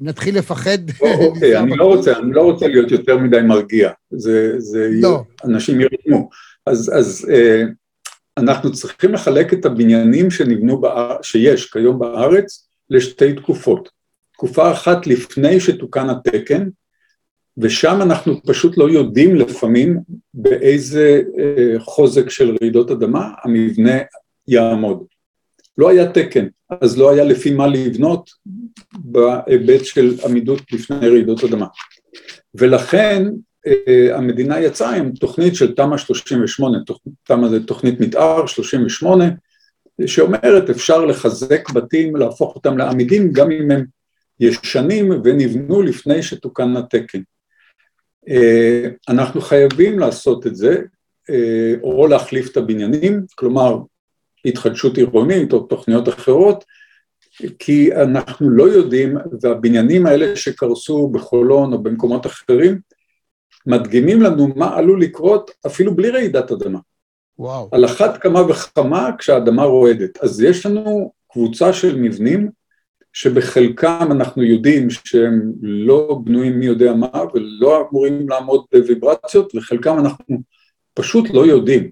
נתחיל 0.00 0.38
לפחד? 0.38 0.78
אוקיי, 1.26 1.58
אני 1.58 1.76
לא 1.76 1.84
רוצה, 1.84 2.18
אני 2.18 2.32
לא 2.32 2.42
רוצה 2.42 2.68
להיות 2.68 2.90
יותר 2.90 3.18
מדי 3.18 3.40
מרגיע. 3.40 3.90
זה, 4.10 4.54
זה, 4.58 4.88
לא. 4.92 5.22
אנשים 5.44 5.80
ירתמו. 5.80 6.28
אז, 6.66 6.92
אז 6.98 7.26
אה, 7.32 7.62
אנחנו 8.38 8.72
צריכים 8.72 9.12
לחלק 9.14 9.52
את 9.52 9.64
הבניינים 9.64 10.30
שנבנו, 10.30 10.80
שיש 11.22 11.70
כיום 11.70 11.98
בארץ, 11.98 12.68
לשתי 12.90 13.32
תקופות. 13.32 13.88
תקופה 14.32 14.72
אחת 14.72 15.06
לפני 15.06 15.60
שתוקן 15.60 16.10
התקן, 16.10 16.68
ושם 17.58 18.02
אנחנו 18.02 18.42
פשוט 18.46 18.78
לא 18.78 18.90
יודעים 18.90 19.36
לפעמים 19.36 19.98
באיזה 20.34 21.22
אה, 21.38 21.80
חוזק 21.80 22.30
של 22.30 22.56
רעידות 22.62 22.90
אדמה 22.90 23.30
המבנה 23.44 23.98
יעמוד. 24.48 25.04
לא 25.78 25.90
היה 25.90 26.12
תקן, 26.12 26.46
אז 26.82 26.98
לא 26.98 27.10
היה 27.10 27.24
לפי 27.24 27.54
מה 27.54 27.66
לבנות 27.66 28.30
בהיבט 28.98 29.84
של 29.84 30.14
עמידות 30.24 30.60
בפני 30.72 31.08
רעידות 31.08 31.44
אדמה. 31.44 31.66
ולכן 32.54 33.24
המדינה 34.12 34.60
יצאה 34.60 34.96
עם 34.96 35.12
תוכנית 35.12 35.54
של 35.54 35.74
תמ"א 35.74 35.96
38, 35.96 36.78
תמ"א 37.24 37.48
זה 37.48 37.66
תוכנית 37.66 38.00
מתאר 38.00 38.46
38, 38.46 39.24
שאומרת 40.06 40.70
אפשר 40.70 41.04
לחזק 41.04 41.70
בתים, 41.70 42.16
להפוך 42.16 42.54
אותם 42.54 42.78
לעמידים 42.78 43.32
גם 43.32 43.50
אם 43.50 43.70
הם 43.70 43.84
ישנים 44.40 45.10
ונבנו 45.24 45.82
לפני 45.82 46.22
שתוקן 46.22 46.76
התקן. 46.76 47.20
אה, 48.28 48.88
אנחנו 49.08 49.40
חייבים 49.40 49.98
לעשות 49.98 50.46
את 50.46 50.56
זה, 50.56 50.82
אה, 51.30 51.74
או 51.82 52.06
להחליף 52.06 52.50
את 52.52 52.56
הבניינים, 52.56 53.20
כלומר 53.34 53.78
התחדשות 54.44 54.96
עירונית 54.96 55.52
או 55.52 55.60
תוכניות 55.60 56.08
אחרות, 56.08 56.64
כי 57.58 57.94
אנחנו 57.94 58.50
לא 58.50 58.64
יודעים, 58.64 59.16
והבניינים 59.40 60.06
האלה 60.06 60.36
שקרסו 60.36 61.08
בחולון 61.08 61.72
או 61.72 61.82
במקומות 61.82 62.26
אחרים, 62.26 62.80
מדגימים 63.66 64.22
לנו 64.22 64.48
מה 64.56 64.76
עלול 64.76 65.02
לקרות 65.02 65.50
אפילו 65.66 65.96
בלי 65.96 66.10
רעידת 66.10 66.52
אדמה. 66.52 66.78
וואו. 67.38 67.68
על 67.72 67.84
אחת 67.84 68.16
כמה 68.16 68.42
וכמה 68.42 69.10
כשהאדמה 69.18 69.62
רועדת. 69.62 70.18
אז 70.22 70.42
יש 70.42 70.66
לנו 70.66 71.12
קבוצה 71.32 71.72
של 71.72 71.96
מבנים 71.96 72.50
שבחלקם 73.12 74.08
אנחנו 74.10 74.42
יודעים 74.42 74.90
שהם 74.90 75.52
לא 75.62 76.20
בנויים 76.24 76.58
מי 76.58 76.66
יודע 76.66 76.92
מה 76.92 77.22
ולא 77.34 77.88
אמורים 77.90 78.28
לעמוד 78.28 78.64
בוויברציות 78.72 79.54
וחלקם 79.54 79.98
אנחנו 79.98 80.38
פשוט 80.94 81.30
לא 81.30 81.46
יודעים. 81.46 81.90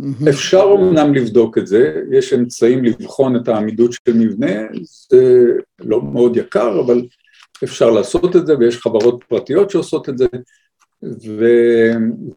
Mm-hmm. 0.00 0.28
אפשר 0.30 0.64
אמנם 0.74 1.14
לבדוק 1.14 1.58
את 1.58 1.66
זה, 1.66 2.02
יש 2.12 2.32
אמצעים 2.32 2.84
לבחון 2.84 3.36
את 3.36 3.48
העמידות 3.48 3.92
של 3.92 4.12
מבנה, 4.14 4.62
זה 5.10 5.44
לא 5.80 6.02
מאוד 6.02 6.36
יקר, 6.36 6.80
אבל 6.80 7.02
אפשר 7.64 7.90
לעשות 7.90 8.36
את 8.36 8.46
זה 8.46 8.58
ויש 8.58 8.78
חברות 8.78 9.24
פרטיות 9.28 9.70
שעושות 9.70 10.08
את 10.08 10.18
זה, 10.18 10.26
ו... 11.26 11.44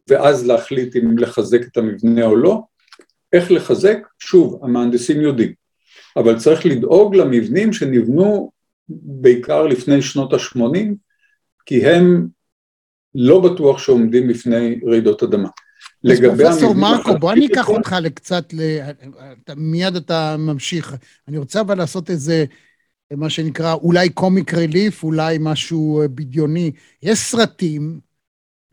ואז 0.10 0.48
להחליט 0.48 0.96
אם 0.96 1.18
לחזק 1.18 1.62
את 1.72 1.78
המבנה 1.78 2.26
או 2.26 2.36
לא. 2.36 2.62
איך 3.34 3.52
לחזק? 3.52 3.98
שוב, 4.20 4.60
המהנדסים 4.64 5.22
יודעים. 5.22 5.54
אבל 6.18 6.40
צריך 6.40 6.66
לדאוג 6.66 7.16
למבנים 7.16 7.74
שנבנו 7.74 8.52
בעיקר 8.90 9.68
לפני 9.68 10.02
שנות 10.02 10.34
ה-80, 10.34 10.78
כי 11.66 11.86
הם 11.86 12.28
לא 13.16 13.40
בטוח 13.40 13.80
שעומדים 13.80 14.28
בפני 14.28 14.80
רעידות 14.86 15.24
אדמה. 15.24 15.50
אז 16.12 16.20
פרופסור 16.20 16.76
מרקו, 16.76 17.18
בוא 17.20 17.32
אני 17.32 17.48
אקח 17.48 17.70
אותך 17.70 17.96
לקצת, 18.02 18.54
ל... 18.54 18.80
מיד 19.56 19.96
אתה 19.96 20.36
ממשיך. 20.40 20.96
אני 21.28 21.38
רוצה 21.38 21.62
אבל 21.62 21.78
לעשות 21.78 22.10
איזה, 22.10 22.46
מה 23.12 23.30
שנקרא, 23.30 23.74
אולי 23.74 24.10
קומיק 24.10 24.54
רליף, 24.54 25.04
אולי 25.04 25.38
משהו 25.40 26.02
בדיוני. 26.16 26.72
יש 27.04 27.20
סרטים, 27.20 28.00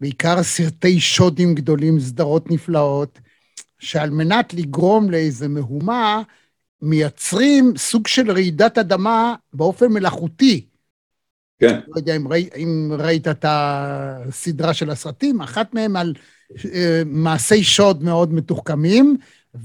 בעיקר 0.01 0.43
סרטי 0.43 1.01
שודים 1.01 1.55
גדולים, 1.55 2.01
סדרות 2.01 2.51
נפלאות, 2.51 3.19
שעל 3.79 4.11
מנת 4.11 4.55
לגרום 4.55 5.11
לאיזה 5.11 5.49
מהומה, 5.49 6.23
מייצרים 6.83 7.73
סוג 7.77 8.07
של 8.07 8.31
רעידת 8.31 8.79
אדמה 8.79 9.35
באופן 9.53 9.87
מלאכותי. 9.87 10.67
כן. 11.59 11.81
לא 11.89 11.97
יודע 11.97 12.17
אם, 12.17 12.29
ראי, 12.29 12.49
אם 12.57 12.93
ראית 12.99 13.29
את 13.29 13.45
הסדרה 13.49 14.75
של 14.75 14.91
הסרטים, 14.91 15.41
אחת 15.41 15.75
מהם 15.75 15.97
על 15.97 16.15
uh, 16.53 16.57
מעשי 17.07 17.63
שוד 17.63 18.03
מאוד 18.03 18.33
מתוחכמים, 18.33 19.17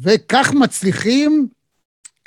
וכך 0.02 0.52
מצליחים 0.54 1.48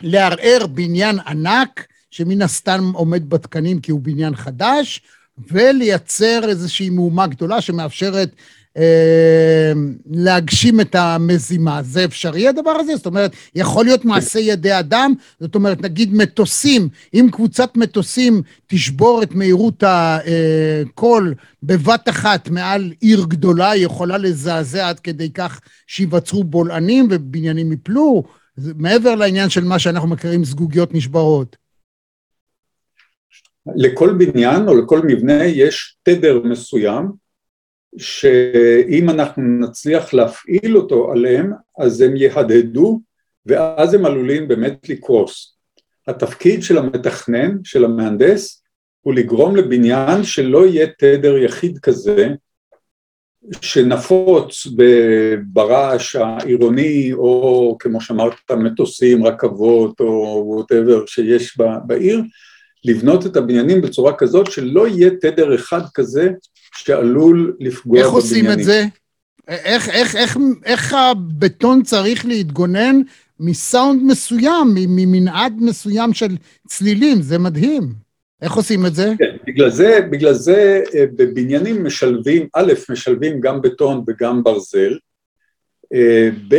לערער 0.03 0.67
בניין 0.67 1.19
ענק, 1.19 1.87
שמן 2.11 2.43
הסתם 2.43 2.93
עומד 2.95 3.29
בתקנים 3.29 3.81
כי 3.81 3.91
הוא 3.91 4.01
בניין 4.01 4.35
חדש, 4.35 5.03
ולייצר 5.51 6.49
איזושהי 6.49 6.91
מהומה 6.91 7.27
גדולה 7.27 7.61
שמאפשרת 7.61 8.31
אה, 8.77 9.73
להגשים 10.11 10.81
את 10.81 10.95
המזימה. 10.95 11.83
זה 11.83 12.05
אפשרי 12.05 12.49
הדבר 12.49 12.71
הזה? 12.71 12.97
זאת 12.97 13.07
אומרת, 13.07 13.33
יכול 13.55 13.85
להיות 13.85 14.05
מעשה 14.05 14.39
ידי 14.39 14.79
אדם? 14.79 15.13
זאת 15.41 15.55
אומרת, 15.55 15.83
נגיד 15.83 16.15
מטוסים, 16.15 16.89
אם 17.15 17.29
קבוצת 17.33 17.77
מטוסים 17.77 18.43
תשבור 18.67 19.23
את 19.23 19.35
מהירות 19.35 19.83
הקול 19.87 21.35
בבת 21.63 22.09
אחת 22.09 22.49
מעל 22.49 22.93
עיר 23.01 23.25
גדולה, 23.29 23.71
היא 23.71 23.85
יכולה 23.85 24.19
לזעזע 24.19 24.89
עד 24.89 25.01
כדי 25.01 25.31
כך 25.31 25.61
שייווצרו 25.87 26.45
בולענים 26.45 27.09
ובניינים 27.11 27.73
יפלו? 27.73 28.23
מעבר 28.59 29.15
לעניין 29.15 29.49
של 29.49 29.65
מה 29.65 29.79
שאנחנו 29.79 30.09
מכירים 30.09 30.45
זגוגיות 30.45 30.95
נשברות. 30.95 31.62
לכל 33.77 34.15
בניין 34.19 34.69
או 34.69 34.83
לכל 34.83 35.01
מבנה 35.07 35.45
יש 35.45 35.97
תדר 36.03 36.43
מסוים 36.45 37.07
שאם 37.97 39.11
אנחנו 39.11 39.43
נצליח 39.43 40.15
להפעיל 40.15 40.77
אותו 40.77 41.13
עליהם, 41.13 41.53
אז 41.79 42.01
הם 42.01 42.17
יהדהדו 42.17 43.01
ואז 43.47 43.95
הם 43.95 44.07
עלולים 44.07 44.49
באמת 44.49 44.89
לקרוס. 44.89 45.57
התפקיד 46.09 46.63
של 46.63 46.79
המתכנן, 46.79 47.57
של 47.65 47.85
המהנדס, 47.85 48.63
הוא 49.01 49.15
לגרום 49.15 49.57
לבניין 49.57 50.25
שלא 50.25 50.67
יהיה 50.67 50.87
תדר 50.99 51.37
יחיד 51.39 51.79
כזה, 51.79 52.29
שנפוץ 53.61 54.67
ברעש 55.47 56.17
העירוני, 56.17 57.13
או 57.13 57.77
כמו 57.79 58.01
שאמרת, 58.01 58.51
מטוסים, 58.51 59.27
רכבות, 59.27 60.01
או 60.01 60.43
וואטאבר 60.47 61.07
שיש 61.07 61.59
בעיר, 61.87 62.23
לבנות 62.85 63.27
את 63.27 63.37
הבניינים 63.37 63.81
בצורה 63.81 64.13
כזאת 64.17 64.51
שלא 64.51 64.89
יהיה 64.89 65.11
תדר 65.21 65.55
אחד 65.55 65.83
כזה 65.95 66.31
שעלול 66.77 67.57
לפגוע 67.61 67.99
איך 67.99 68.07
בבניינים. 68.07 68.47
עושים 68.47 68.51
את 68.53 68.65
זה? 68.65 68.85
איך, 69.49 69.89
איך, 69.89 70.17
איך, 70.17 70.39
איך 70.65 70.95
הבטון 70.95 71.83
צריך 71.83 72.27
להתגונן 72.27 73.01
מסאונד 73.41 74.03
מסוים, 74.03 74.75
ממנעד 74.75 75.53
מסוים 75.61 76.13
של 76.13 76.37
צלילים? 76.69 77.23
זה 77.23 77.39
מדהים. 77.39 77.93
איך 78.43 78.53
עושים 78.53 78.87
את 78.87 78.95
זה? 78.95 79.13
כן, 79.19 79.37
בגלל 79.47 79.71
זה, 79.71 80.01
בגלל 80.11 80.35
זה 80.35 80.83
אה, 80.95 81.05
בבניינים 81.17 81.85
משלבים, 81.85 82.47
א', 82.55 82.73
משלבים 82.91 83.41
גם 83.41 83.63
בטון 83.63 84.05
וגם 84.09 84.43
ברזל, 84.43 84.97
ב', 86.49 86.55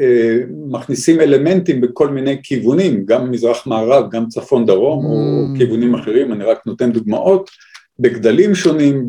אה, 0.00 0.38
מכניסים 0.68 1.20
אלמנטים 1.20 1.80
בכל 1.80 2.08
מיני 2.08 2.36
כיוונים, 2.42 3.04
גם 3.04 3.30
מזרח-מערב, 3.30 4.10
גם 4.10 4.28
צפון-דרום, 4.28 5.04
או 5.04 5.44
Mm. 5.54 5.58
כיוונים 5.58 5.94
אחרים, 5.94 6.32
אני 6.32 6.44
רק 6.44 6.66
נותן 6.66 6.92
דוגמאות, 6.92 7.50
בגדלים 7.98 8.54
שונים, 8.54 9.06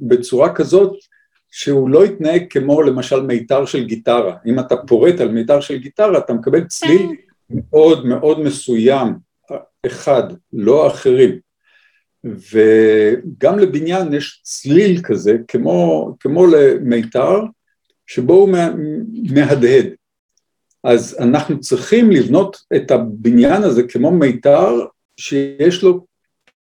בצורה 0.00 0.54
כזאת 0.54 0.92
שהוא 1.50 1.90
לא 1.90 2.04
יתנהג 2.06 2.44
כמו 2.50 2.82
למשל 2.82 3.20
מיתר 3.20 3.64
של 3.64 3.84
גיטרה. 3.84 4.36
אם 4.46 4.58
אתה 4.58 4.76
פורט 4.76 5.20
על 5.20 5.28
מיתר 5.28 5.60
של 5.60 5.76
גיטרה, 5.76 6.18
אתה 6.18 6.32
מקבל 6.32 6.64
צליל 6.64 7.06
מאוד 7.50 8.06
מאוד 8.06 8.40
מסוים, 8.40 9.14
אחד, 9.86 10.22
לא 10.52 10.86
אחרים. 10.86 11.38
וגם 12.24 13.58
לבניין 13.58 14.14
יש 14.14 14.40
צליל 14.44 15.00
כזה, 15.02 15.36
כמו, 15.48 16.08
כמו 16.20 16.46
למיתר, 16.46 17.40
שבו 18.08 18.32
הוא 18.34 18.48
מה- 18.48 18.70
מהדהד. 19.30 19.86
אז 20.84 21.16
אנחנו 21.20 21.60
צריכים 21.60 22.10
לבנות 22.10 22.56
את 22.76 22.90
הבניין 22.90 23.62
הזה 23.62 23.82
כמו 23.82 24.10
מיתר, 24.10 24.72
שיש 25.16 25.82
לו 25.82 26.06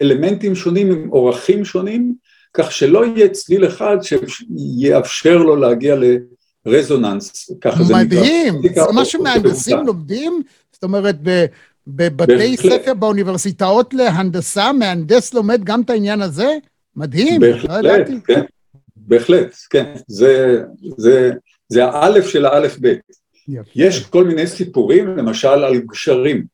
אלמנטים 0.01 0.55
שונים 0.55 0.91
עם 0.91 1.09
אורחים 1.11 1.65
שונים, 1.65 2.13
כך 2.53 2.71
שלא 2.71 3.05
יהיה 3.05 3.29
צליל 3.29 3.67
אחד 3.67 3.97
שיאפשר 4.01 5.37
לו 5.37 5.55
להגיע 5.55 5.95
לרזוננס, 6.65 7.51
ככה 7.61 7.83
זה 7.83 7.93
נקרא. 7.93 8.03
מדהים, 8.03 8.61
זה 8.75 8.81
מה 8.93 9.05
שמהנדסים. 9.05 9.77
לומדים? 9.85 10.41
זאת 10.71 10.83
אומרת, 10.83 11.15
בבתי. 11.87 12.57
ספר 12.57 12.93
באוניברסיטאות 12.93 13.93
להנדסה, 13.93 14.73
מהנדס 14.73 15.33
לומד 15.33 15.63
גם 15.63 15.81
את 15.81 15.89
העניין 15.89 16.21
הזה? 16.21 16.57
מדהים, 16.95 17.43
לא 17.43 17.51
בהחלט, 17.51 17.85
ידעתי. 17.85 18.13
כן, 18.27 18.41
בהחלט, 19.07 19.55
כן, 19.69 19.93
זה, 20.07 20.61
זה, 20.97 21.31
זה 21.69 21.85
האלף 21.85 22.27
של 22.27 22.45
האלף 22.45 22.77
בית. 22.77 22.99
יש 23.75 24.05
כל 24.05 24.23
מיני 24.23 24.47
סיפורים, 24.47 25.07
למשל 25.07 25.47
על 25.47 25.77
גשרים, 25.77 26.45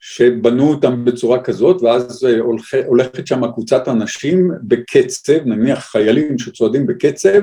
שבנו 0.00 0.70
אותם 0.70 1.04
בצורה 1.04 1.42
כזאת, 1.42 1.82
ואז 1.82 2.24
אה, 2.24 2.40
הולכ, 2.40 2.74
הולכת 2.86 3.26
שם 3.26 3.52
קבוצת 3.52 3.88
אנשים 3.88 4.50
בקצב, 4.62 5.46
נניח 5.46 5.78
חיילים 5.78 6.38
שצועדים 6.38 6.86
בקצב, 6.86 7.38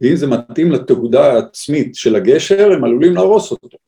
ואם 0.00 0.16
זה 0.16 0.26
מתאים 0.26 0.72
לתהודה 0.72 1.32
העצמית 1.32 1.94
של 1.94 2.16
הגשר, 2.16 2.72
הם 2.72 2.84
עלולים 2.84 3.14
להרוס 3.14 3.50
אותו. 3.50 3.78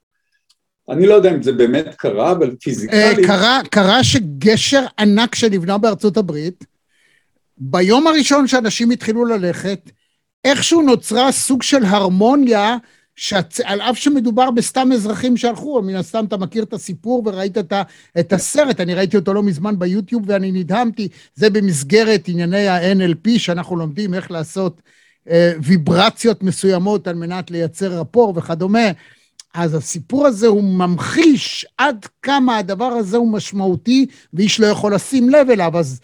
אני 0.88 1.06
לא 1.06 1.14
יודע 1.14 1.34
אם 1.34 1.42
זה 1.42 1.52
באמת 1.52 1.94
קרה, 1.98 2.32
אבל 2.32 2.50
אה, 2.50 2.56
פיזיקלית... 2.60 3.26
קרה, 3.26 3.60
קרה 3.70 4.04
שגשר 4.04 4.84
ענק 4.98 5.34
שנבנה 5.34 5.78
בארצות 5.78 6.16
הברית, 6.16 6.64
ביום 7.60 8.06
הראשון 8.06 8.46
שאנשים 8.46 8.90
התחילו 8.90 9.24
ללכת, 9.24 9.90
איכשהו 10.44 10.82
נוצרה 10.82 11.32
סוג 11.32 11.62
של 11.62 11.84
הרמוניה, 11.84 12.76
שעל 13.16 13.80
אף 13.80 13.98
שמדובר 13.98 14.50
בסתם 14.50 14.92
אזרחים 14.92 15.36
שהלכו, 15.36 15.82
מן 15.82 15.94
הסתם 15.94 16.24
אתה 16.24 16.36
מכיר 16.36 16.62
את 16.62 16.72
הסיפור 16.72 17.22
וראית 17.26 17.58
את, 17.58 17.72
ה, 17.72 17.82
את 18.20 18.32
הסרט, 18.32 18.80
אני 18.80 18.94
ראיתי 18.94 19.16
אותו 19.16 19.34
לא 19.34 19.42
מזמן 19.42 19.78
ביוטיוב 19.78 20.22
ואני 20.26 20.52
נדהמתי, 20.52 21.08
זה 21.34 21.50
במסגרת 21.50 22.28
ענייני 22.28 22.68
ה-NLP, 22.68 23.38
שאנחנו 23.38 23.76
לומדים 23.76 24.14
איך 24.14 24.30
לעשות 24.30 24.82
אה, 25.30 25.52
ויברציות 25.62 26.42
מסוימות 26.42 27.08
על 27.08 27.14
מנת 27.14 27.50
לייצר 27.50 28.00
רפור 28.00 28.32
וכדומה. 28.36 28.90
אז 29.54 29.74
הסיפור 29.74 30.26
הזה 30.26 30.46
הוא 30.46 30.64
ממחיש 30.64 31.66
עד 31.78 32.06
כמה 32.22 32.56
הדבר 32.56 32.84
הזה 32.84 33.16
הוא 33.16 33.32
משמעותי 33.32 34.06
ואיש 34.34 34.60
לא 34.60 34.66
יכול 34.66 34.94
לשים 34.94 35.28
לב 35.28 35.50
אליו, 35.50 35.78
אז 35.78 36.00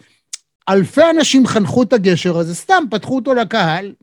אלפי 0.69 1.09
אנשים 1.17 1.47
חנכו 1.47 1.83
את 1.83 1.93
הגשר 1.93 2.37
הזה, 2.37 2.55
סתם 2.55 2.83
פתחו 2.91 3.15
אותו 3.15 3.33
לקהל, 3.33 3.93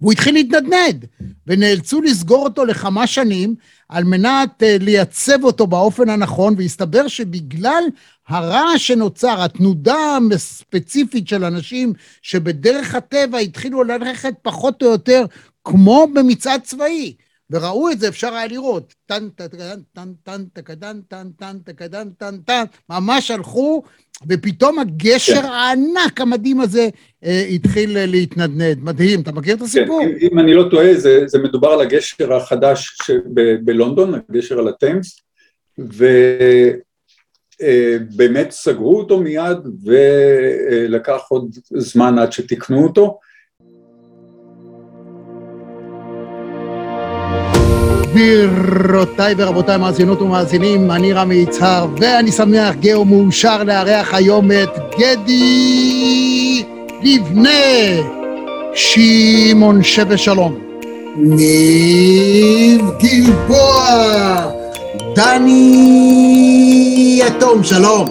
והוא 0.00 0.12
התחיל 0.12 0.34
להתנדנד, 0.34 1.04
ונאלצו 1.46 2.02
לסגור 2.02 2.44
אותו 2.44 2.64
לכמה 2.64 3.06
שנים 3.06 3.54
על 3.88 4.04
מנת 4.04 4.62
uh, 4.62 4.82
לייצב 4.82 5.44
אותו 5.44 5.66
באופן 5.66 6.08
הנכון, 6.08 6.54
והסתבר 6.58 7.08
שבגלל 7.08 7.84
הרעש 8.28 8.86
שנוצר, 8.86 9.42
התנודה 9.42 10.18
הספציפית 10.34 11.28
של 11.28 11.44
אנשים 11.44 11.92
שבדרך 12.22 12.94
הטבע 12.94 13.38
התחילו 13.38 13.84
ללכת 13.84 14.34
פחות 14.42 14.82
או 14.82 14.88
יותר 14.88 15.24
כמו 15.64 16.06
במצעד 16.14 16.60
צבאי, 16.60 17.14
וראו 17.54 17.90
את 17.90 18.00
זה, 18.00 18.08
אפשר 18.08 18.34
היה 18.34 18.46
לראות, 18.46 18.94
טן 19.06 19.28
טקדן, 19.28 19.80
טן 19.92 20.12
טן 20.22 20.44
תקדן, 20.52 21.00
טן 21.08 21.28
טן 21.38 21.56
תקדן, 21.64 22.08
טן 22.18 22.36
טן, 22.36 22.64
ממש 22.90 23.30
הלכו, 23.30 23.82
ופתאום 24.28 24.78
הגשר 24.78 25.42
כן. 25.42 25.44
הענק 25.44 26.20
המדהים 26.20 26.60
הזה 26.60 26.88
אה, 27.24 27.44
התחיל 27.50 27.96
אה, 27.96 28.06
להתנדנד. 28.06 28.78
מדהים, 28.82 29.20
אתה 29.20 29.32
מכיר 29.32 29.54
את 29.54 29.58
כן, 29.58 29.64
הסיפור? 29.64 30.02
אם, 30.02 30.28
אם 30.32 30.38
אני 30.38 30.54
לא 30.54 30.68
טועה, 30.70 30.94
זה, 30.94 31.22
זה 31.26 31.38
מדובר 31.38 31.68
על 31.68 31.80
הגשר 31.80 32.34
החדש 32.34 32.96
שב, 33.02 33.20
בלונדון, 33.64 34.14
הגשר 34.14 34.58
על 34.58 34.68
הטמס, 34.68 35.20
ובאמת 37.60 38.50
סגרו 38.50 38.98
אותו 38.98 39.20
מיד, 39.20 39.58
ולקח 39.84 41.20
עוד 41.28 41.56
זמן 41.76 42.18
עד 42.18 42.32
שתיקנו 42.32 42.84
אותו. 42.84 43.18
גבירותיי 48.14 49.34
ורבותיי 49.36 49.78
מאזינות 49.78 50.22
ומאזינים, 50.22 50.90
אני 50.90 51.12
רמי 51.12 51.34
יצהר, 51.34 51.86
ואני 52.00 52.32
שמח, 52.32 52.74
גאו 52.80 53.04
מאושר 53.04 53.64
לארח 53.64 54.14
היום 54.14 54.50
את 54.52 54.78
גדי 54.98 56.64
לבנה, 57.02 57.48
שמעון 58.74 59.82
שווה 59.82 60.16
שלום, 60.16 60.58
ניב 61.16 62.90
גלבוע, 63.02 63.86
דני 65.14 65.60
יתום, 67.26 67.64
שלום, 67.64 68.06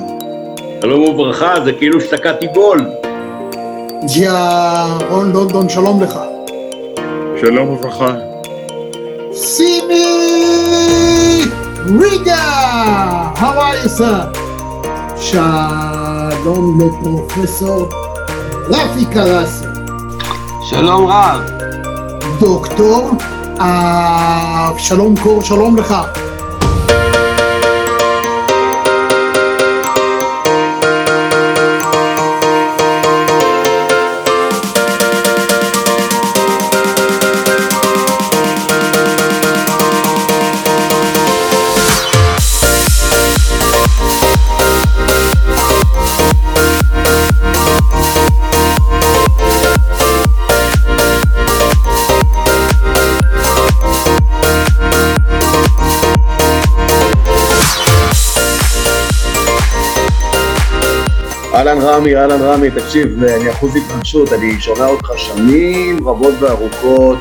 שלום 0.82 1.02
וברכה, 1.02 1.54
זה 1.66 1.74
כאילו 1.74 2.02
שתקעתי 2.02 2.48
בול. 2.54 2.86
ירון 4.16 5.32
לונדון, 5.32 5.70
שלום 5.70 6.04
לך. 6.04 6.20
שלום 7.42 7.70
וברכה. 7.70 8.33
סימי 9.46 10.06
ריגה, 12.00 13.32
how 13.36 13.40
are 13.40 13.76
you 13.84 13.90
sir? 14.00 14.38
שלום 15.18 16.80
לפרופסור 16.82 17.90
רפי 18.70 19.06
קרסי, 19.14 19.66
שלום 20.70 21.08
רב. 21.08 21.42
דוקטור 22.40 23.12
אבשלום 23.60 25.16
קור, 25.24 25.42
שלום 25.42 25.78
לך. 25.78 25.96
אהלן 61.54 61.78
רמי, 61.82 62.16
אהלן 62.16 62.42
רמי, 62.42 62.72
תקשיב, 62.72 63.24
אני 63.24 63.52
אחוז 63.52 63.72
התרגשות, 63.76 64.34
אני 64.34 64.62
שומע 64.62 64.86
אותך 64.86 65.10
שנים 65.18 66.08
רבות 66.08 66.34
וארוכות 66.40 67.18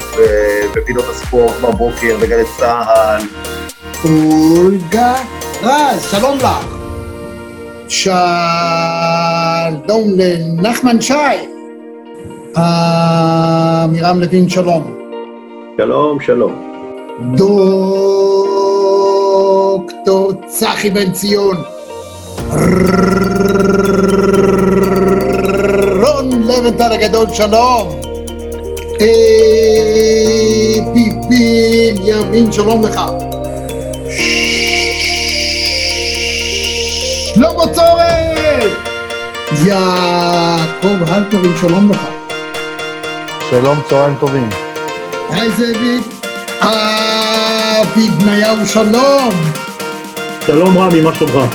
בפינות 0.77 1.05
הספורט 1.11 1.55
בבוקר, 1.63 2.17
בגלי 2.23 2.43
צה"ל. 2.59 3.23
אולגה 4.05 5.15
רז, 5.63 6.03
שלום 6.11 6.39
לך. 6.39 6.49
שלום 7.89 8.15
לנחמן 10.17 11.01
שי. 11.01 11.15
עמירם 12.57 14.21
לוין, 14.21 14.49
שלום. 14.49 14.99
שלום, 15.77 16.21
שלום. 16.21 16.53
דוקטור 19.75 20.33
צחי 20.47 20.91
בן 20.91 21.13
ציון. 21.13 21.57
רון 26.03 26.43
לבנטל 26.43 26.93
הגדול, 26.93 27.27
שלום. 27.33 28.01
אה, 29.01 30.77
ביבי 30.95 31.95
ימין, 32.05 32.53
שלום 32.53 32.85
לך. 32.85 33.01
שלמה 37.35 37.67
צורן! 37.75 38.69
יעקב 39.67 41.13
הלפרין, 41.13 41.53
שלום 41.61 41.91
לך. 41.91 42.01
שלום, 43.51 43.79
צהריים 43.89 44.15
טובים. 44.21 44.49
היי 45.31 45.51
זאביק. 45.51 46.05
אבי 46.61 48.09
בניהו, 48.09 48.67
שלום. 48.67 49.31
שלום 50.47 50.79
רמי, 50.79 51.01
מה 51.01 51.15
שלומך? 51.15 51.55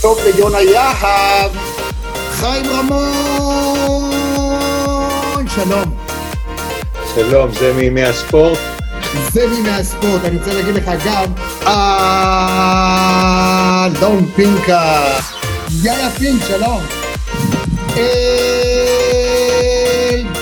טוב 0.00 0.18
ליונה 0.24 0.60
יהב. 0.60 1.50
חיים 2.32 2.66
רמון, 2.66 4.10
שלום. 5.48 5.96
שלום, 7.14 7.50
זה 7.52 7.72
מימי 7.72 8.02
הספורט? 8.04 8.58
זה 9.32 9.46
מימי 9.46 9.70
הספורט, 9.70 10.24
אני 10.24 10.38
רוצה 10.38 10.52
להגיד 10.52 10.74
לך 10.74 10.90
גם, 11.06 11.24
אלון 13.96 14.30
פינקה. 14.36 15.02
יאיה 15.82 16.10
פינק, 16.10 16.42
שלום. 16.48 16.80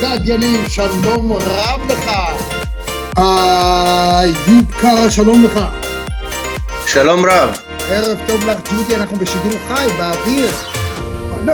אלדד 0.02 0.28
יניב, 0.28 0.68
שלום 0.68 1.32
רב 1.32 1.80
לך. 1.88 2.10
איוב 3.18 4.64
קרא, 4.80 5.10
שלום 5.10 5.44
לך. 5.44 5.60
שלום 6.86 7.26
רב. 7.26 7.67
ערב 7.90 8.18
טוב 8.26 8.48
לך, 8.48 8.58
ג'ודי, 8.70 8.96
אנחנו 8.96 9.16
בשידור 9.16 9.58
חי, 9.68 9.86
באוויר. 9.98 10.50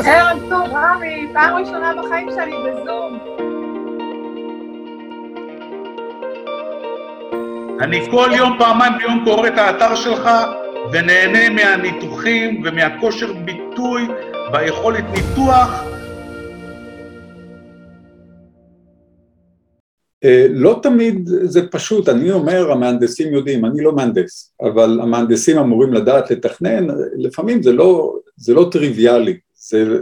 ערב 0.07 0.39
טוב, 0.49 0.69
רמי, 0.73 1.27
פעם 1.33 1.57
ראשונה 1.57 1.93
בחיים 2.03 2.29
שלי 2.35 2.53
בזום. 2.67 3.19
אני 7.81 8.11
כל 8.11 8.31
יום, 8.37 8.59
פעמיים 8.59 8.93
ביום 8.99 9.25
קורא 9.25 9.49
את 9.49 9.59
האתר 9.59 9.95
שלך 9.95 10.31
ונהנה 10.93 11.49
מהניתוחים 11.51 12.63
ומהכושר 12.65 13.33
ביטוי 13.33 14.09
והיכולת 14.53 15.05
ניתוח. 15.11 15.94
לא 20.51 20.81
תמיד 20.83 21.29
זה 21.43 21.69
פשוט, 21.69 22.09
אני 22.09 22.31
אומר 22.31 22.73
המהנדסים 22.73 23.35
יודעים, 23.35 23.65
אני 23.65 23.83
לא 23.83 23.93
מהנדס, 23.93 24.55
אבל 24.63 25.01
המהנדסים 25.01 25.59
אמורים 25.59 25.93
לדעת 25.93 26.31
לתכנן, 26.31 26.87
לפעמים 27.17 27.63
זה 27.63 27.73
לא, 27.73 28.17
זה 28.37 28.55
לא 28.55 28.69
טריוויאלי, 28.73 29.39
זה, 29.55 29.99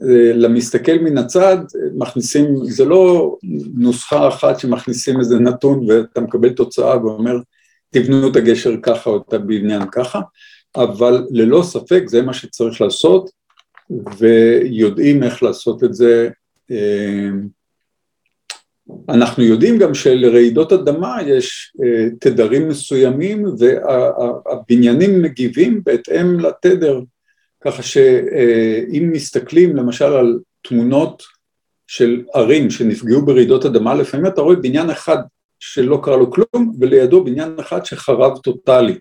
זה 0.00 0.32
למסתכל 0.34 0.98
מן 0.98 1.18
הצד, 1.18 1.56
מכניסים, 1.94 2.56
זה 2.64 2.84
לא 2.84 3.36
נוסחה 3.74 4.28
אחת 4.28 4.58
שמכניסים 4.58 5.18
איזה 5.18 5.38
נתון 5.38 5.90
ואתה 5.90 6.20
מקבל 6.20 6.50
תוצאה 6.50 7.04
ואומר 7.04 7.36
תבנו 7.90 8.28
את 8.28 8.36
הגשר 8.36 8.74
ככה 8.82 9.10
או 9.10 9.16
את 9.16 9.32
הבניין 9.32 9.82
ככה, 9.92 10.20
אבל 10.76 11.26
ללא 11.30 11.62
ספק 11.62 12.02
זה 12.06 12.22
מה 12.22 12.32
שצריך 12.32 12.80
לעשות 12.80 13.30
ויודעים 14.18 15.22
איך 15.22 15.42
לעשות 15.42 15.84
את 15.84 15.94
זה 15.94 16.28
אנחנו 19.08 19.44
יודעים 19.44 19.78
גם 19.78 19.94
שלרעידות 19.94 20.72
אדמה 20.72 21.18
יש 21.26 21.72
תדרים 22.20 22.68
מסוימים 22.68 23.44
והבניינים 23.58 25.22
מגיבים 25.22 25.80
בהתאם 25.84 26.40
לתדר, 26.40 27.00
ככה 27.60 27.82
שאם 27.82 29.10
מסתכלים 29.12 29.76
למשל 29.76 30.04
על 30.04 30.38
תמונות 30.62 31.22
של 31.86 32.22
ערים 32.34 32.70
שנפגעו 32.70 33.26
ברעידות 33.26 33.66
אדמה, 33.66 33.94
לפעמים 33.94 34.26
אתה 34.26 34.40
רואה 34.40 34.56
בניין 34.56 34.90
אחד 34.90 35.18
שלא 35.58 36.00
קרה 36.02 36.16
לו 36.16 36.30
כלום 36.30 36.72
ולידו 36.80 37.24
בניין 37.24 37.56
אחד 37.60 37.84
שחרב 37.84 38.38
טוטאלית. 38.38 39.00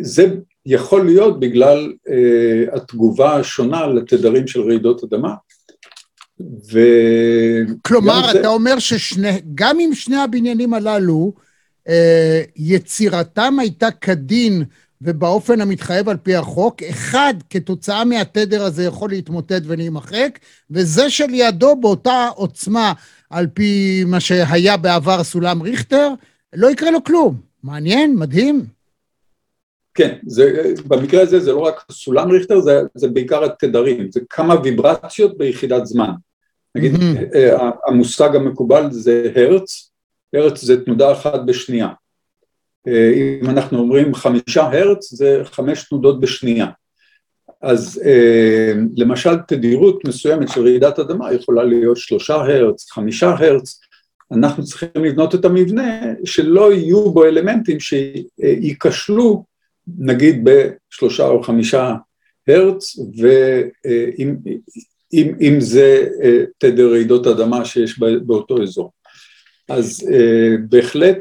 זה 0.00 0.26
יכול 0.66 1.06
להיות 1.06 1.40
בגלל 1.40 1.92
התגובה 2.72 3.36
השונה 3.36 3.86
לתדרים 3.86 4.46
של 4.46 4.60
רעידות 4.60 5.04
אדמה. 5.04 5.34
ו... 6.40 6.78
כלומר, 7.82 8.30
אתה 8.30 8.42
זה... 8.42 8.48
אומר 8.48 8.78
שגם 8.78 9.80
אם 9.80 9.90
שני 9.94 10.16
הבניינים 10.16 10.74
הללו, 10.74 11.32
אה, 11.88 12.42
יצירתם 12.56 13.58
הייתה 13.58 13.90
כדין 13.90 14.64
ובאופן 15.02 15.60
המתחייב 15.60 16.08
על 16.08 16.16
פי 16.16 16.36
החוק, 16.36 16.82
אחד 16.82 17.34
כתוצאה 17.50 18.04
מהתדר 18.04 18.62
הזה 18.62 18.84
יכול 18.84 19.10
להתמוטט 19.10 19.62
ולהימחק, 19.64 20.38
וזה 20.70 21.10
שלידו 21.10 21.76
באותה 21.76 22.28
עוצמה 22.34 22.92
על 23.30 23.46
פי 23.46 24.02
מה 24.06 24.20
שהיה 24.20 24.76
בעבר 24.76 25.24
סולם 25.24 25.62
ריכטר, 25.62 26.08
לא 26.54 26.70
יקרה 26.70 26.90
לו 26.90 27.04
כלום. 27.04 27.40
מעניין, 27.62 28.16
מדהים. 28.16 28.75
כן, 29.96 30.16
זה, 30.26 30.72
במקרה 30.88 31.22
הזה 31.22 31.40
זה 31.40 31.52
לא 31.52 31.58
רק 31.58 31.84
סולם 31.90 32.30
ריכטר, 32.30 32.60
זה, 32.60 32.80
זה 32.94 33.08
בעיקר 33.08 33.44
התדרים, 33.44 34.10
זה 34.10 34.20
כמה 34.30 34.54
ויברציות 34.62 35.38
ביחידת 35.38 35.86
זמן. 35.86 36.10
נגיד, 36.74 36.94
mm-hmm. 36.94 37.38
המושג 37.86 38.36
המקובל 38.36 38.86
זה 38.90 39.32
הרץ, 39.36 39.90
הרץ 40.34 40.64
זה 40.64 40.84
תנודה 40.84 41.12
אחת 41.12 41.40
בשנייה. 41.46 41.88
אם 43.42 43.50
אנחנו 43.50 43.78
אומרים 43.78 44.14
חמישה 44.14 44.62
הרץ, 44.62 45.14
זה 45.14 45.40
חמש 45.44 45.88
תנודות 45.88 46.20
בשנייה. 46.20 46.66
אז 47.62 48.02
למשל 48.96 49.36
תדירות 49.48 50.04
מסוימת 50.04 50.48
של 50.48 50.62
רעידת 50.62 50.98
אדמה 50.98 51.32
יכולה 51.32 51.64
להיות 51.64 51.96
שלושה 51.96 52.34
הרץ, 52.34 52.90
חמישה 52.90 53.30
הרץ, 53.38 53.80
אנחנו 54.32 54.64
צריכים 54.64 55.04
לבנות 55.04 55.34
את 55.34 55.44
המבנה 55.44 56.00
שלא 56.24 56.72
יהיו 56.72 57.10
בו 57.10 57.24
אלמנטים 57.24 57.78
שייכשלו 57.80 59.44
נגיד 59.98 60.44
בשלושה 60.44 61.26
או 61.26 61.42
חמישה 61.42 61.94
הרץ, 62.48 62.96
ואם 63.18 64.36
אם, 65.12 65.34
אם 65.40 65.56
זה 65.60 66.08
תדר 66.58 66.90
רעידות 66.90 67.26
אדמה 67.26 67.64
שיש 67.64 67.98
באותו 67.98 68.62
אזור. 68.62 68.92
אז 69.68 70.08
בהחלט 70.68 71.18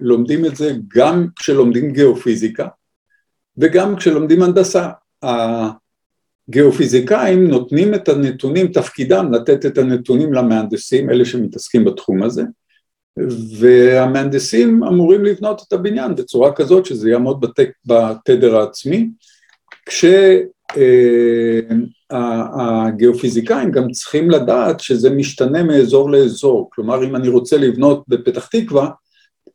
לומדים 0.00 0.44
את 0.44 0.56
זה 0.56 0.72
גם 0.88 1.26
כשלומדים 1.36 1.92
גיאופיזיקה 1.92 2.68
וגם 3.58 3.96
כשלומדים 3.96 4.42
הנדסה. 4.42 4.88
הגיאופיזיקאים 6.48 7.48
נותנים 7.48 7.94
את 7.94 8.08
הנתונים, 8.08 8.66
תפקידם 8.66 9.32
לתת 9.32 9.66
את 9.66 9.78
הנתונים 9.78 10.32
למהנדסים, 10.32 11.10
אלה 11.10 11.24
שמתעסקים 11.24 11.84
בתחום 11.84 12.22
הזה, 12.22 12.42
והמהנדסים 13.58 14.84
אמורים 14.84 15.24
לבנות 15.24 15.62
את 15.68 15.72
הבניין 15.72 16.14
בצורה 16.14 16.52
כזאת 16.52 16.86
שזה 16.86 17.10
יעמוד 17.10 17.44
בתדר 17.86 18.56
העצמי, 18.56 19.08
כשהגיאופיזיקאים 22.10 23.70
גם 23.70 23.90
צריכים 23.90 24.30
לדעת 24.30 24.80
שזה 24.80 25.10
משתנה 25.10 25.62
מאזור 25.62 26.10
לאזור, 26.10 26.70
כלומר 26.72 27.04
אם 27.04 27.16
אני 27.16 27.28
רוצה 27.28 27.56
לבנות 27.56 28.04
בפתח 28.08 28.46
תקווה, 28.46 28.90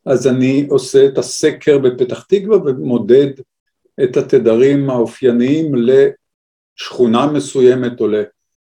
אז 0.06 0.26
אני 0.26 0.66
עושה 0.70 1.06
את 1.06 1.18
הסקר 1.18 1.78
בפתח 1.78 2.22
תקווה 2.28 2.56
ומודד 2.56 3.28
את 4.04 4.16
התדרים 4.16 4.90
האופייניים 4.90 5.72
לשכונה 5.74 7.26
מסוימת 7.26 8.00
או 8.00 8.08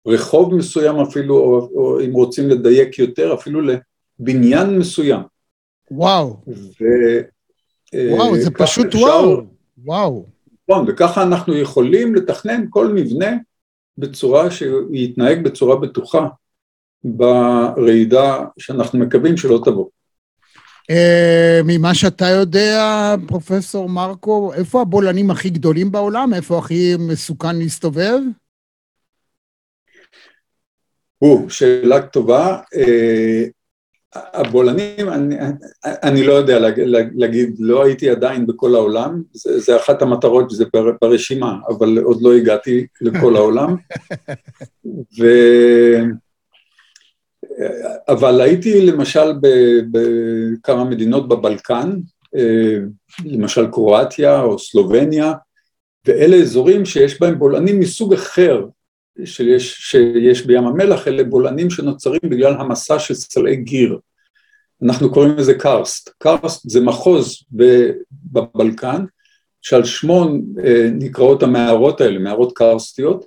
לרחוב 0.06 0.54
מסוים 0.54 0.96
אפילו, 0.96 1.36
או, 1.38 1.70
או 1.74 2.00
אם 2.00 2.12
רוצים 2.12 2.48
לדייק 2.48 2.98
יותר, 2.98 3.34
אפילו 3.34 3.60
בניין 4.20 4.78
מסוים. 4.78 5.20
וואו. 5.90 6.36
ו... 6.46 6.84
וואו, 7.94 8.36
זה 8.36 8.50
פשוט 8.50 8.86
אפשר... 8.86 8.98
וואו. 8.98 9.46
וואו. 9.84 10.26
נכון, 10.68 10.84
וככה 10.88 11.22
אנחנו 11.22 11.56
יכולים 11.56 12.14
לתכנן 12.14 12.64
כל 12.70 12.88
מבנה 12.88 13.36
בצורה 13.98 14.50
שהוא 14.50 14.94
יתנהג 14.94 15.44
בצורה 15.44 15.76
בטוחה 15.76 16.26
ברעידה 17.04 18.44
שאנחנו 18.58 18.98
מקווים 18.98 19.36
שלא 19.36 19.60
תבוא. 19.64 19.86
Uh, 20.92 21.62
ממה 21.64 21.94
שאתה 21.94 22.28
יודע, 22.28 23.14
פרופסור 23.26 23.88
מרקו, 23.88 24.52
איפה 24.54 24.82
הבולענים 24.82 25.30
הכי 25.30 25.50
גדולים 25.50 25.92
בעולם? 25.92 26.34
איפה 26.34 26.58
הכי 26.58 26.96
מסוכן 26.98 27.56
להסתובב? 27.56 28.18
או, 31.22 31.50
שאלה 31.50 32.06
טובה. 32.06 32.58
הבולענים, 34.14 35.08
אני, 35.08 35.36
אני 35.84 36.24
לא 36.24 36.32
יודע 36.32 36.58
להגיד, 37.14 37.56
לא 37.58 37.84
הייתי 37.84 38.10
עדיין 38.10 38.46
בכל 38.46 38.74
העולם, 38.74 39.22
זה, 39.32 39.60
זה 39.60 39.76
אחת 39.76 40.02
המטרות, 40.02 40.50
זה 40.50 40.64
ברשימה, 41.02 41.56
אבל 41.68 41.98
עוד 41.98 42.22
לא 42.22 42.34
הגעתי 42.34 42.86
לכל 43.00 43.36
העולם. 43.36 43.76
ו... 45.18 45.24
אבל 48.08 48.40
הייתי 48.40 48.86
למשל 48.86 49.32
בכמה 49.90 50.84
מדינות 50.84 51.28
בבלקן, 51.28 51.96
למשל 53.24 53.66
קרואטיה 53.66 54.40
או 54.40 54.58
סלובניה, 54.58 55.32
ואלה 56.06 56.36
אזורים 56.36 56.84
שיש 56.84 57.20
בהם 57.20 57.38
בולענים 57.38 57.80
מסוג 57.80 58.14
אחר 58.14 58.66
שיש, 59.24 59.74
שיש 59.90 60.46
בים 60.46 60.66
המלח, 60.66 61.08
אלה 61.08 61.24
בולענים 61.24 61.70
שנוצרים 61.70 62.20
בגלל 62.24 62.54
המסע 62.54 62.98
של 62.98 63.14
סלעי 63.14 63.56
גיר. 63.56 63.98
אנחנו 64.82 65.12
קוראים 65.12 65.36
לזה 65.36 65.54
קרסט. 65.54 66.10
קרסט 66.18 66.70
זה 66.70 66.80
מחוז 66.80 67.44
בבלקן, 68.32 69.04
שעל 69.62 69.84
שמו 69.84 70.26
אה, 70.64 70.88
נקראות 70.92 71.42
המערות 71.42 72.00
האלה, 72.00 72.18
מערות 72.18 72.52
קרסטיות, 72.56 73.24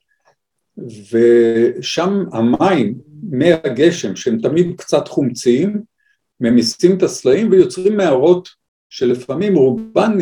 ושם 1.12 2.24
המים 2.32 2.96
מהגשם, 3.30 4.16
שהם 4.16 4.38
תמיד 4.42 4.74
קצת 4.78 5.08
חומציים, 5.08 5.82
ממיסים 6.40 6.98
את 6.98 7.04
הסלעים 7.04 7.52
ויוצרים 7.52 7.98
מערות 7.98 8.50
שלפעמים 8.90 9.56
רובן, 9.56 10.18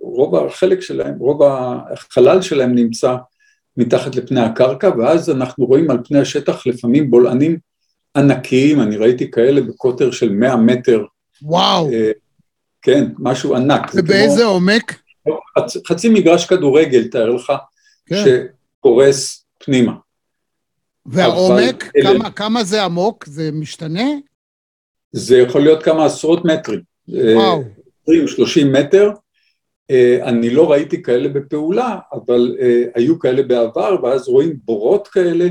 רוב 0.00 0.36
החלק 0.36 0.80
שלהם, 0.80 1.18
רוב 1.18 1.42
החלל 1.42 2.42
שלהם 2.42 2.74
נמצא 2.74 3.16
מתחת 3.76 4.16
לפני 4.16 4.40
הקרקע, 4.40 4.90
ואז 4.98 5.30
אנחנו 5.30 5.64
רואים 5.66 5.90
על 5.90 5.98
פני 6.04 6.18
השטח 6.18 6.66
לפעמים 6.66 7.10
בולענים 7.10 7.58
ענקיים, 8.16 8.80
אני 8.80 8.96
ראיתי 8.96 9.30
כאלה 9.30 9.60
בקוטר 9.60 10.10
של 10.10 10.32
100 10.32 10.56
מטר. 10.56 11.04
וואו. 11.42 11.90
אה, 11.92 12.10
כן, 12.82 13.04
משהו 13.18 13.56
ענק. 13.56 13.90
ובאיזה 13.94 14.42
כמו... 14.42 14.50
עומק? 14.50 15.00
חצ, 15.58 15.76
חצי 15.86 16.08
מגרש 16.08 16.46
כדורגל, 16.46 17.08
תאר 17.08 17.30
לך, 17.30 17.52
כן. 18.06 18.24
שקורס 18.24 19.44
פנימה. 19.58 19.92
והעומק, 21.06 21.90
אבל... 22.02 22.18
כמה, 22.18 22.30
כמה 22.30 22.64
זה 22.64 22.84
עמוק? 22.84 23.26
זה 23.26 23.50
משתנה? 23.52 24.10
זה 25.12 25.38
יכול 25.38 25.60
להיות 25.60 25.82
כמה 25.82 26.04
עשרות 26.04 26.44
מטרים. 26.44 26.80
וואו. 27.08 27.62
20-30 28.10 28.12
מטר. 28.64 29.10
אה, 29.90 30.18
אני 30.28 30.50
לא 30.50 30.70
ראיתי 30.70 31.02
כאלה 31.02 31.28
בפעולה, 31.28 31.98
אבל 32.12 32.56
אה, 32.60 32.84
היו 32.94 33.18
כאלה 33.18 33.42
בעבר, 33.42 33.96
ואז 34.02 34.28
רואים 34.28 34.56
בורות 34.64 35.08
כאלה, 35.08 35.48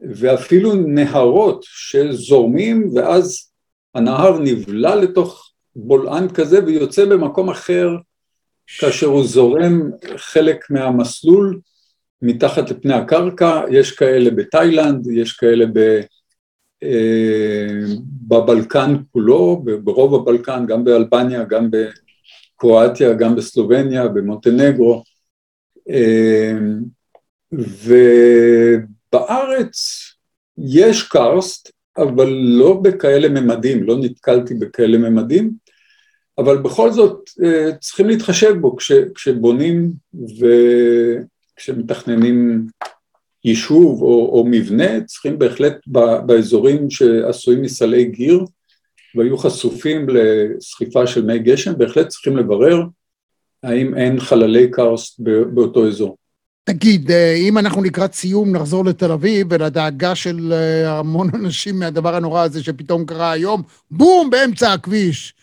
ואפילו 0.00 0.74
נהרות 0.74 1.64
שזורמים, 1.68 2.88
ואז 2.94 3.52
הנהר 3.94 4.38
נבלע 4.38 4.96
לתוך 4.96 5.52
בולען 5.76 6.28
כזה 6.28 6.64
ויוצא 6.64 7.04
במקום 7.04 7.50
אחר, 7.50 7.88
כאשר 8.78 9.06
הוא 9.06 9.24
זורם 9.24 9.90
חלק 10.16 10.70
מהמסלול 10.70 11.60
מתחת 12.22 12.70
לפני 12.70 12.94
הקרקע, 12.94 13.62
יש 13.70 13.92
כאלה 13.92 14.30
בתאילנד, 14.30 15.06
יש 15.06 15.32
כאלה 15.32 15.66
ב... 15.74 16.00
אה, 16.82 17.94
בבלקן 18.28 18.96
כולו, 19.12 19.64
ברוב 19.84 20.14
הבלקן, 20.14 20.66
גם 20.66 20.84
באלבניה, 20.84 21.44
גם 21.44 21.70
בקרואטיה, 22.62 23.14
גם 23.14 23.36
בסלובניה, 23.36 24.08
במונטנגרו, 24.08 25.02
אה, 25.90 26.58
ובארץ 29.12 29.76
יש 30.58 31.02
קרסט, 31.02 31.70
אבל 31.98 32.28
לא 32.32 32.80
בכאלה 32.82 33.28
ממדים, 33.28 33.82
לא 33.82 33.96
נתקלתי 33.98 34.54
בכאלה 34.54 34.98
ממדים, 34.98 35.52
אבל 36.38 36.58
בכל 36.58 36.90
זאת 36.90 37.30
אה, 37.44 37.70
צריכים 37.80 38.08
להתחשב 38.08 38.54
בו 38.60 38.76
כש, 38.76 38.92
כשבונים 39.14 39.92
וכשמתכננים 41.58 42.66
יישוב 43.44 44.02
או, 44.02 44.30
או 44.32 44.44
מבנה, 44.50 45.00
צריכים 45.04 45.38
בהחלט 45.38 45.76
באזורים 46.26 46.90
שעשויים 46.90 47.62
מסלעי 47.62 48.04
גיר 48.04 48.44
והיו 49.16 49.38
חשופים 49.38 50.06
לסחיפה 50.08 51.06
של 51.06 51.24
מי 51.24 51.38
גשם, 51.38 51.78
בהחלט 51.78 52.08
צריכים 52.08 52.36
לברר 52.36 52.82
האם 53.62 53.94
אין 53.94 54.20
חללי 54.20 54.70
קרסט 54.70 55.20
באותו 55.54 55.88
אזור. 55.88 56.16
תגיד, 56.64 57.10
אה, 57.10 57.34
אם 57.34 57.58
אנחנו 57.58 57.82
לקראת 57.82 58.14
סיום 58.14 58.56
נחזור 58.56 58.84
לתל 58.84 59.12
אביב 59.12 59.46
ולדאגה 59.50 60.14
של 60.14 60.52
אה, 60.52 60.98
המון 60.98 61.30
אנשים 61.40 61.78
מהדבר 61.78 62.14
הנורא 62.14 62.42
הזה 62.42 62.62
שפתאום 62.62 63.04
קרה 63.04 63.30
היום, 63.30 63.62
בום, 63.90 64.30
באמצע 64.30 64.72
הכביש. 64.72 65.34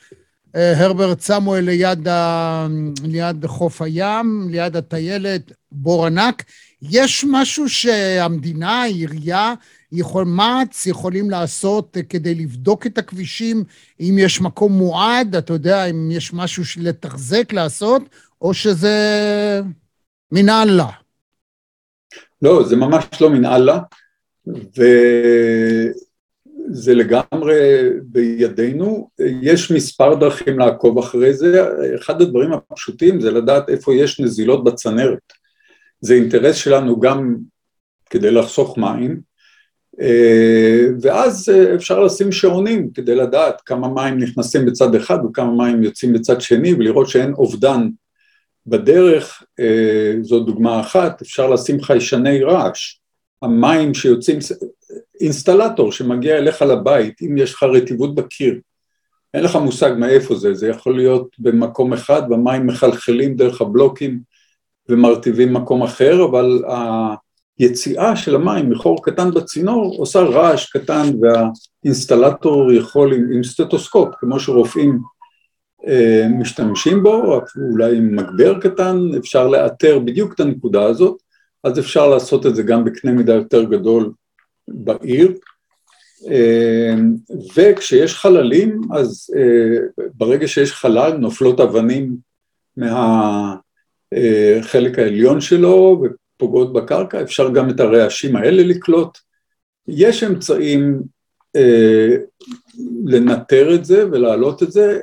אה, 0.56 0.86
הרברט 0.86 1.20
סמואל 1.20 1.64
ליד, 1.64 2.08
ה... 2.08 2.68
ליד 3.04 3.46
חוף 3.46 3.82
הים, 3.82 4.48
ליד 4.50 4.76
הטיילת, 4.76 5.52
בור 5.72 6.06
ענק. 6.06 6.44
יש 6.82 7.26
משהו 7.30 7.70
שהמדינה, 7.70 8.82
העירייה, 8.82 9.54
יכול, 9.92 10.26
מע"צ 10.26 10.86
יכולים 10.86 11.30
לעשות 11.30 11.98
כדי 12.10 12.36
לבדוק 12.36 12.88
את 12.88 12.98
הכבישים, 12.98 13.64
אם 14.00 14.16
יש 14.20 14.42
מקום 14.42 14.72
מועד, 14.72 15.36
אתה 15.36 15.54
יודע, 15.54 15.86
אם 15.86 16.12
יש 16.12 16.34
משהו 16.34 16.64
לתחזק, 16.78 17.54
לעשות, 17.54 18.02
או 18.42 18.54
שזה 18.54 18.98
מן 20.32 20.50
אללה? 20.50 20.90
לא, 22.42 22.64
זה 22.68 22.76
ממש 22.76 23.06
לא 23.22 23.30
מן 23.30 23.46
אללה, 23.46 23.80
וזה 26.68 26.94
לגמרי 26.94 27.90
בידינו. 28.04 29.10
יש 29.42 29.72
מספר 29.72 30.16
דרכים 30.16 30.60
לעקוב 30.60 31.00
אחרי 31.00 31.34
זה. 31.34 31.66
אחד 31.96 32.22
הדברים 32.22 32.54
הפשוטים 32.54 33.22
זה 33.22 33.32
לדעת 33.32 33.70
איפה 33.70 33.96
יש 33.96 34.20
נזילות 34.20 34.64
בצנרת. 34.64 35.34
זה 36.02 36.14
אינטרס 36.14 36.56
שלנו 36.56 37.00
גם 37.00 37.36
כדי 38.10 38.32
לחסוך 38.32 38.78
מים, 38.78 39.29
ואז 41.02 41.52
אפשר 41.76 42.00
לשים 42.00 42.32
שעונים 42.32 42.90
כדי 42.94 43.16
לדעת 43.16 43.62
כמה 43.62 43.88
מים 43.88 44.18
נכנסים 44.18 44.66
בצד 44.66 44.96
אחד 44.96 45.18
וכמה 45.26 45.52
מים 45.52 45.84
יוצאים 45.84 46.14
בצד 46.14 46.42
שני 46.42 46.74
ולראות 46.74 47.10
שאין 47.10 47.34
אובדן 47.34 47.90
בדרך, 48.68 49.44
זו 50.22 50.40
דוגמה 50.40 50.80
אחת, 50.80 51.22
אפשר 51.22 51.50
לשים 51.50 51.82
חיישני 51.82 52.44
רעש, 52.44 53.00
המים 53.42 53.94
שיוצאים, 53.94 54.40
אינסטלטור 55.22 55.92
שמגיע 55.92 56.38
אליך 56.38 56.62
לבית, 56.62 57.22
אם 57.22 57.38
יש 57.38 57.54
לך 57.54 57.64
רטיבות 57.64 58.16
בקיר, 58.16 58.60
אין 59.34 59.44
לך 59.44 59.56
מושג 59.56 59.92
מאיפה 59.98 60.36
זה, 60.36 60.54
זה 60.54 60.68
יכול 60.68 60.96
להיות 60.96 61.36
במקום 61.40 61.94
אחד 61.94 62.22
והמים 62.30 62.68
מחלחלים 62.68 63.36
דרך 63.36 63.62
הבלוקים 63.62 64.20
ומרטיבים 64.90 65.54
מקום 65.54 65.84
אחר, 65.84 66.26
אבל 66.26 66.64
היציאה 67.60 68.16
של 68.16 68.36
המים 68.36 68.70
מחור 68.70 69.06
קטן 69.06 69.32
בצינור 69.32 69.96
עושה 69.98 70.20
רעש 70.20 70.70
קטן 70.70 71.06
והאינסטלטור 71.22 72.74
יכול 72.74 73.14
עם, 73.14 73.32
עם 73.34 73.44
סטטוסקופ, 73.44 74.10
כמו 74.20 74.40
שרופאים 74.40 75.00
אה, 75.88 76.28
משתמשים 76.40 77.04
בו, 77.04 77.14
או 77.14 77.42
אולי 77.72 77.98
עם 77.98 78.16
מגבר 78.16 78.60
קטן, 78.60 78.98
אפשר 79.18 79.48
לאתר 79.48 80.00
בדיוק 80.00 80.34
את 80.34 80.40
הנקודה 80.40 80.84
הזאת, 80.84 81.18
אז 81.64 81.80
אפשר 81.80 82.08
לעשות 82.08 82.46
את 82.46 82.56
זה 82.56 82.64
גם 82.64 82.84
בקנה 82.84 83.12
מידה 83.12 83.34
יותר 83.34 83.64
גדול 83.64 84.12
בעיר. 84.68 85.34
אה, 86.32 86.96
וכשיש 87.56 88.16
חללים, 88.16 88.82
אז 88.94 89.34
אה, 89.38 89.78
ברגע 90.14 90.48
שיש 90.48 90.72
חלל 90.72 91.18
נופלות 91.18 91.60
אבנים 91.60 92.16
מהחלק 92.78 93.60
העליון 95.00 95.42
שלו 95.42 96.04
ופוגעות 96.40 96.74
בקרקע, 96.74 97.22
אפשר 97.22 97.50
גם 97.50 97.70
את 97.70 97.80
הרעשים 97.80 98.36
האלה 98.36 98.64
לקלוט. 98.64 99.18
יש 99.88 100.24
אמצעים 100.24 101.02
לנטר 103.06 103.76
את 103.76 103.86
זה 103.86 104.08
ולהעלות 104.12 104.64
את 104.64 104.72
זה, 104.72 105.00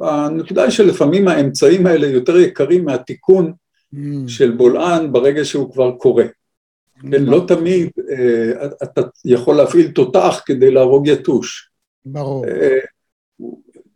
הנקודה 0.00 0.62
היא 0.62 0.70
שלפעמים 0.70 1.28
האמצעים 1.28 1.86
האלה 1.86 2.06
יותר 2.06 2.36
יקרים 2.36 2.84
מהתיקון 2.84 3.52
mm. 3.94 3.98
של 4.26 4.50
בולען 4.50 5.12
ברגע 5.12 5.44
שהוא 5.44 5.72
כבר 5.72 5.96
קורה. 5.96 6.24
כן, 7.10 7.24
לא 7.24 7.44
תמיד 7.48 7.90
אה, 8.10 8.66
אתה 8.82 9.00
יכול 9.24 9.56
להפעיל 9.56 9.90
תותח 9.90 10.40
כדי 10.46 10.70
להרוג 10.70 11.06
יתוש. 11.06 11.70
ברור. 12.04 12.44
אה, 12.48 12.78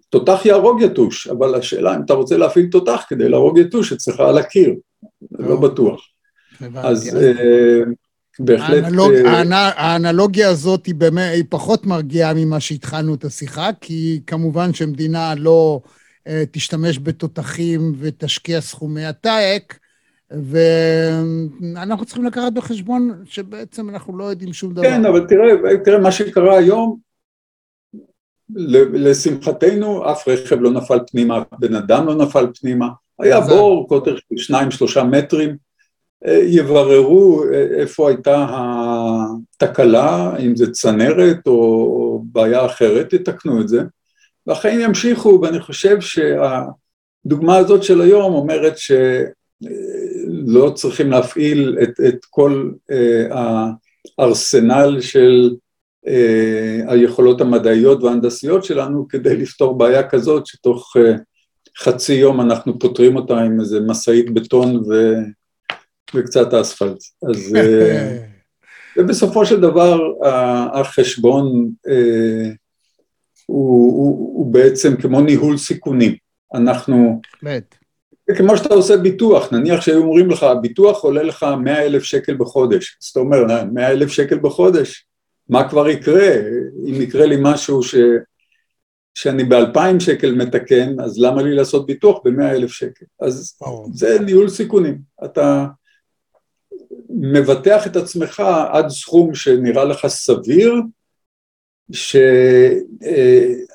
תותח 0.08 0.40
יהרוג 0.44 0.80
יתוש, 0.82 1.26
אבל 1.26 1.54
השאלה 1.54 1.96
אם 1.96 2.02
אתה 2.04 2.14
רוצה 2.14 2.36
להפעיל 2.36 2.66
תותח 2.70 3.04
כדי 3.08 3.28
להרוג 3.28 3.58
יתוש 3.58 3.92
אצלך 3.92 4.20
על 4.20 4.38
הקיר, 4.38 4.74
לא 5.30 5.56
בטוח. 5.56 6.13
אז 6.74 7.16
בהחלט... 8.38 8.84
האנלוג, 8.84 9.12
אה, 9.12 9.70
האנלוגיה 9.76 10.48
הזאת 10.48 10.86
היא, 10.86 10.94
פחות 11.48 11.86
מרגיעה 11.86 12.34
ממה 12.34 12.60
שהתחלנו 12.60 13.14
את 13.14 13.24
השיחה, 13.24 13.70
כי 13.80 14.20
כמובן 14.26 14.74
שמדינה 14.74 15.34
לא 15.34 15.80
uh, 15.84 16.30
תשתמש 16.50 16.98
בתותחים 16.98 17.92
ותשקיע 17.98 18.60
סכומי 18.60 19.04
עתק, 19.04 19.78
ואנחנו 20.30 22.04
צריכים 22.04 22.24
לקחת 22.24 22.52
בחשבון 22.52 23.22
שבעצם 23.24 23.90
אנחנו 23.90 24.18
לא 24.18 24.24
יודעים 24.24 24.52
שום 24.52 24.74
דבר. 24.74 24.82
כן, 24.82 25.04
אבל 25.04 25.26
תראה, 25.28 25.76
תראה 25.84 25.98
מה 25.98 26.12
שקרה 26.12 26.58
היום, 26.58 26.98
לשמחתנו 28.92 30.12
אף 30.12 30.28
רכב 30.28 30.60
לא 30.60 30.70
נפל 30.70 30.98
פנימה, 31.10 31.42
בן 31.58 31.74
אדם 31.74 32.06
לא 32.06 32.14
נפל 32.14 32.46
פנימה, 32.60 32.88
היה 33.20 33.40
בור, 33.40 33.88
קוטר 33.88 34.16
של 34.16 34.36
שניים 34.36 34.70
שלושה 34.70 35.04
מטרים, 35.04 35.56
יבררו 36.42 37.44
איפה 37.78 38.08
הייתה 38.08 38.46
התקלה, 38.50 40.36
אם 40.38 40.56
זה 40.56 40.70
צנרת 40.70 41.46
או 41.46 42.22
בעיה 42.32 42.66
אחרת, 42.66 43.12
יתקנו 43.12 43.60
את 43.60 43.68
זה. 43.68 43.82
והחיים 44.46 44.80
ימשיכו, 44.80 45.38
ואני 45.42 45.60
חושב 45.60 45.96
שהדוגמה 46.00 47.56
הזאת 47.56 47.82
של 47.82 48.00
היום 48.00 48.34
אומרת 48.34 48.78
שלא 48.78 50.70
צריכים 50.74 51.10
להפעיל 51.10 51.78
את, 51.82 52.00
את 52.08 52.24
כל 52.30 52.70
אה, 52.90 53.26
הארסנל 54.18 55.00
של 55.00 55.54
אה, 56.06 56.80
היכולות 56.88 57.40
המדעיות 57.40 58.02
וההנדסיות 58.02 58.64
שלנו 58.64 59.08
כדי 59.08 59.36
לפתור 59.36 59.78
בעיה 59.78 60.08
כזאת 60.08 60.46
שתוך 60.46 60.96
אה, 60.96 61.16
חצי 61.78 62.14
יום 62.14 62.40
אנחנו 62.40 62.78
פותרים 62.78 63.16
אותה 63.16 63.38
עם 63.38 63.60
איזה 63.60 63.80
משאית 63.80 64.34
בטון 64.34 64.76
ו... 64.76 65.14
וקצת 66.14 66.54
אספלט. 66.54 66.98
אז... 67.30 67.54
אה, 67.56 68.18
ובסופו 68.96 69.46
של 69.46 69.60
דבר 69.60 69.98
החשבון 70.72 71.70
הוא, 73.46 73.92
הוא, 73.92 74.38
הוא 74.38 74.52
בעצם 74.52 74.96
כמו 74.96 75.20
ניהול 75.20 75.58
סיכונים. 75.58 76.14
אנחנו... 76.54 77.20
באמת. 77.42 77.74
כמו 78.36 78.56
שאתה 78.56 78.74
עושה 78.74 78.96
ביטוח, 78.96 79.52
נניח 79.52 79.80
שהיו 79.80 80.02
אומרים 80.02 80.30
לך, 80.30 80.42
הביטוח 80.42 81.04
עולה 81.04 81.22
לך 81.22 81.46
100 81.64 81.82
אלף 81.82 82.02
שקל 82.02 82.34
בחודש, 82.34 82.98
אז 83.02 83.08
אתה 83.08 83.20
אומר, 83.20 83.64
100 83.72 83.90
אלף 83.90 84.10
שקל 84.10 84.38
בחודש, 84.38 85.06
מה 85.48 85.68
כבר 85.68 85.88
יקרה? 85.88 86.34
אם 86.88 87.02
יקרה 87.02 87.26
לי 87.26 87.36
משהו 87.40 87.82
ש... 87.82 87.94
שאני 89.14 89.44
באלפיים 89.44 90.00
שקל 90.00 90.34
מתקן, 90.34 91.00
אז 91.00 91.18
למה 91.18 91.42
לי 91.42 91.54
לעשות 91.54 91.86
ביטוח 91.86 92.20
במאה 92.24 92.50
אלף 92.50 92.70
שקל? 92.70 93.04
אז 93.20 93.56
أو. 93.62 93.86
זה 93.94 94.18
ניהול 94.20 94.48
סיכונים. 94.48 94.98
אתה 95.24 95.66
מבטח 97.20 97.86
את 97.86 97.96
עצמך 97.96 98.42
עד 98.72 98.88
סכום 98.88 99.34
שנראה 99.34 99.84
לך 99.84 100.06
סביר, 100.06 100.74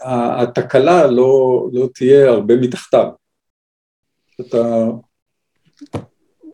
שהתקלה 0.08 1.08
לא, 1.08 1.66
לא 1.74 1.90
תהיה 1.96 2.30
הרבה 2.30 2.56
מתחתיו. 2.56 3.10
אתה... 4.42 4.86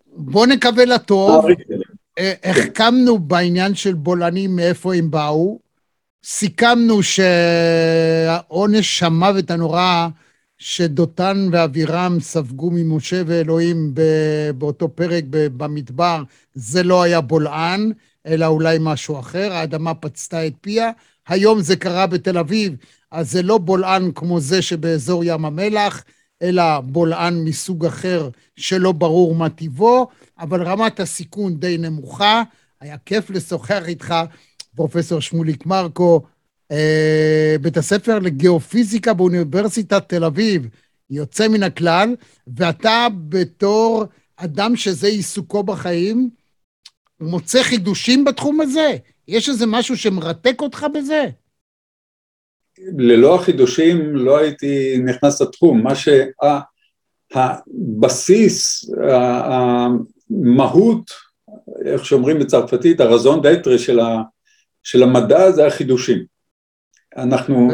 בוא 0.07 0.47
נקווה 0.47 0.85
לטוב. 0.85 1.45
אה, 2.19 2.33
החכמנו 2.43 3.19
בעניין 3.19 3.75
של 3.75 3.93
בולענים 3.93 4.55
מאיפה 4.55 4.95
הם 4.95 5.11
באו, 5.11 5.59
סיכמנו 6.23 7.03
שהעונש 7.03 9.03
המוות 9.03 9.51
הנורא 9.51 10.07
שדותן 10.67 11.49
ואבירם 11.51 12.17
ספגו 12.19 12.69
ממשה 12.73 13.21
ואלוהים 13.25 13.93
באותו 14.57 14.89
פרק 14.89 15.23
במדבר, 15.29 16.23
זה 16.53 16.83
לא 16.83 17.03
היה 17.03 17.21
בולען, 17.21 17.91
אלא 18.25 18.45
אולי 18.45 18.77
משהו 18.81 19.19
אחר, 19.19 19.53
האדמה 19.53 19.93
פצתה 19.93 20.47
את 20.47 20.53
פיה. 20.61 20.91
היום 21.27 21.61
זה 21.61 21.75
קרה 21.75 22.07
בתל 22.07 22.37
אביב, 22.37 22.75
אז 23.11 23.31
זה 23.31 23.41
לא 23.41 23.57
בולען 23.57 24.11
כמו 24.15 24.39
זה 24.39 24.61
שבאזור 24.61 25.23
ים 25.25 25.45
המלח, 25.45 26.03
אלא 26.41 26.79
בולען 26.79 27.43
מסוג 27.43 27.85
אחר 27.85 28.29
שלא 28.55 28.91
ברור 28.91 29.35
מה 29.35 29.49
טיבו, 29.49 30.07
אבל 30.39 30.63
רמת 30.63 30.99
הסיכון 30.99 31.55
די 31.59 31.77
נמוכה. 31.77 32.43
היה 32.81 32.97
כיף 33.05 33.29
לשוחח 33.29 33.83
איתך, 33.87 34.15
פרופסור 34.75 35.19
שמוליק 35.19 35.65
מרקו, 35.65 36.21
בית 37.61 37.77
הספר 37.77 38.19
לגיאופיזיקה 38.19 39.13
באוניברסיטת 39.13 40.09
תל 40.09 40.23
אביב, 40.23 40.67
יוצא 41.09 41.47
מן 41.47 41.63
הכלל, 41.63 42.15
ואתה 42.57 43.07
בתור 43.29 44.05
אדם 44.37 44.75
שזה 44.75 45.07
עיסוקו 45.07 45.63
בחיים, 45.63 46.29
מוצא 47.19 47.63
חידושים 47.63 48.25
בתחום 48.25 48.61
הזה? 48.61 48.95
יש 49.27 49.49
איזה 49.49 49.65
משהו 49.65 49.97
שמרתק 49.97 50.61
אותך 50.61 50.85
בזה? 50.93 51.25
ללא 52.97 53.35
החידושים 53.35 54.15
לא 54.15 54.37
הייתי 54.37 54.97
נכנס 55.05 55.41
לתחום. 55.41 55.83
מה 55.83 55.93
שהבסיס, 57.33 58.89
המהות, 59.43 61.11
איך 61.85 62.05
שאומרים 62.05 62.39
בצרפתית, 62.39 62.99
הרזון 62.99 63.41
דייטרה 63.41 63.77
של, 63.77 63.99
של 64.83 65.03
המדע 65.03 65.51
זה 65.51 65.67
החידושים. 65.67 66.34
אנחנו, 67.17 67.69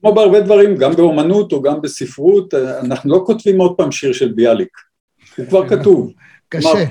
כמו 0.00 0.14
בהרבה 0.14 0.40
דברים, 0.40 0.76
גם 0.76 0.96
באומנות 0.96 1.52
או 1.52 1.62
גם 1.62 1.80
בספרות, 1.80 2.54
אנחנו 2.54 3.10
לא 3.10 3.22
כותבים 3.26 3.60
עוד 3.60 3.74
פעם 3.76 3.92
שיר 3.92 4.12
של 4.12 4.32
ביאליק, 4.32 4.76
הוא 5.36 5.46
כבר 5.46 5.68
כתוב. 5.68 6.12
קשה. 6.48 6.84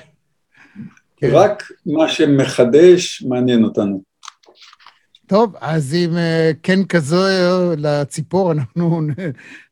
כן. 1.17 1.29
רק 1.31 1.63
מה 1.85 2.09
שמחדש 2.09 3.23
מעניין 3.27 3.63
אותנו. 3.63 4.01
טוב, 5.27 5.55
אז 5.61 5.93
אם 5.93 6.17
אה, 6.17 6.51
כן 6.63 6.83
כזו 6.83 7.23
לציפור, 7.77 8.51
אנחנו 8.51 9.01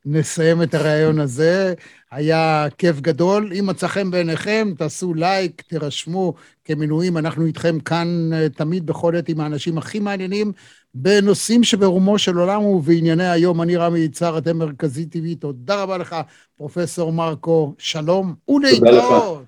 נסיים 0.05 0.63
את 0.63 0.73
הריאיון 0.73 1.19
הזה. 1.19 1.73
היה 2.11 2.67
כיף 2.77 2.99
גדול. 2.99 3.51
אם 3.59 3.65
מצא 3.65 3.87
חן 3.87 4.11
בעיניכם, 4.11 4.71
תעשו 4.77 5.13
לייק, 5.13 5.61
תירשמו 5.61 6.33
כמנויים. 6.65 7.17
אנחנו 7.17 7.45
איתכם 7.45 7.79
כאן 7.79 8.29
אה, 8.33 8.49
תמיד 8.49 8.85
בכל 8.85 9.15
עת 9.15 9.29
עם 9.29 9.39
האנשים 9.39 9.77
הכי 9.77 9.99
מעניינים 9.99 10.51
בנושאים 10.93 11.63
שברומו 11.63 12.19
של 12.19 12.37
עולם 12.37 12.65
ובענייני 12.65 13.29
היום. 13.29 13.61
אני 13.61 13.75
רמי 13.75 13.99
יצהר, 13.99 14.37
אתם 14.37 14.57
מרכזי 14.57 15.05
טבעי. 15.05 15.35
תודה 15.35 15.81
רבה 15.83 15.97
לך, 15.97 16.15
פרופסור 16.57 17.13
מרקו. 17.13 17.73
שלום 17.77 18.33
ולהתראות. 18.49 19.43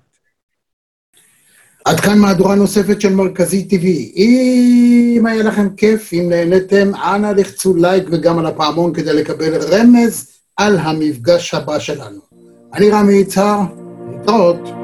עד 1.84 2.00
כאן 2.00 2.18
מהדורה 2.18 2.54
נוספת 2.54 3.00
של 3.00 3.14
מרכזי 3.14 3.68
TV. 3.70 4.16
אם 4.16 5.26
היה 5.26 5.42
לכם 5.42 5.76
כיף, 5.76 6.12
אם 6.12 6.26
נהניתם, 6.28 6.94
אנא 6.94 7.26
לחצו 7.26 7.74
לייק 7.76 8.04
וגם 8.10 8.38
על 8.38 8.46
הפעמון 8.46 8.94
כדי 8.94 9.12
לקבל 9.12 9.54
רמז 9.54 10.32
על 10.56 10.78
המפגש 10.78 11.54
הבא 11.54 11.78
שלנו. 11.78 12.31
אני 12.74 12.90
רמי 12.90 13.14
יצהר, 13.14 13.60
להתראות. 14.10 14.81